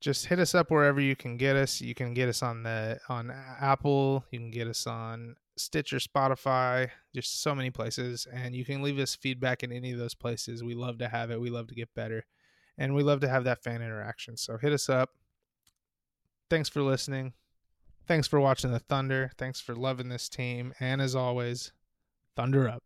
Just 0.07 0.27
hit 0.27 0.39
us 0.39 0.55
up 0.55 0.71
wherever 0.71 1.01
you 1.01 1.17
can 1.17 1.37
get 1.37 1.57
us. 1.57 1.81
You 1.81 1.93
can 1.93 2.15
get 2.15 2.29
us 2.29 2.41
on 2.41 2.63
the 2.63 3.01
on 3.09 3.35
Apple. 3.61 4.25
You 4.31 4.39
can 4.39 4.53
get 4.53 4.69
us 4.69 4.87
on 4.87 5.35
Stitcher, 5.57 5.97
Spotify, 5.97 6.91
just 7.13 7.43
so 7.43 7.57
many 7.57 7.71
places, 7.71 8.25
and 8.33 8.55
you 8.55 8.65
can 8.65 8.83
leave 8.83 9.01
us 9.01 9.17
feedback 9.17 9.65
in 9.65 9.73
any 9.73 9.91
of 9.91 9.99
those 9.99 10.15
places. 10.15 10.63
We 10.63 10.77
love 10.77 10.99
to 10.99 11.09
have 11.09 11.33
it. 11.33 11.41
We 11.41 11.51
love 11.51 11.67
to 11.67 11.75
get 11.75 11.93
better 11.97 12.25
and 12.79 12.95
we 12.95 13.03
love 13.03 13.19
to 13.23 13.29
have 13.29 13.43
that 13.43 13.65
fan 13.65 13.83
interaction. 13.83 14.37
So 14.37 14.59
hit 14.59 14.73
us 14.73 14.89
up. 14.89 15.11
Thanks 16.49 16.69
for 16.69 16.83
listening. 16.83 17.33
Thanks 18.07 18.29
for 18.29 18.39
watching 18.39 18.71
the 18.71 18.79
Thunder. 18.79 19.33
Thanks 19.37 19.61
for 19.61 19.75
loving 19.75 20.09
this 20.09 20.29
team. 20.29 20.73
And 20.79 21.03
as 21.03 21.17
always, 21.17 21.73
Thunder 22.37 22.69
up. 22.69 22.86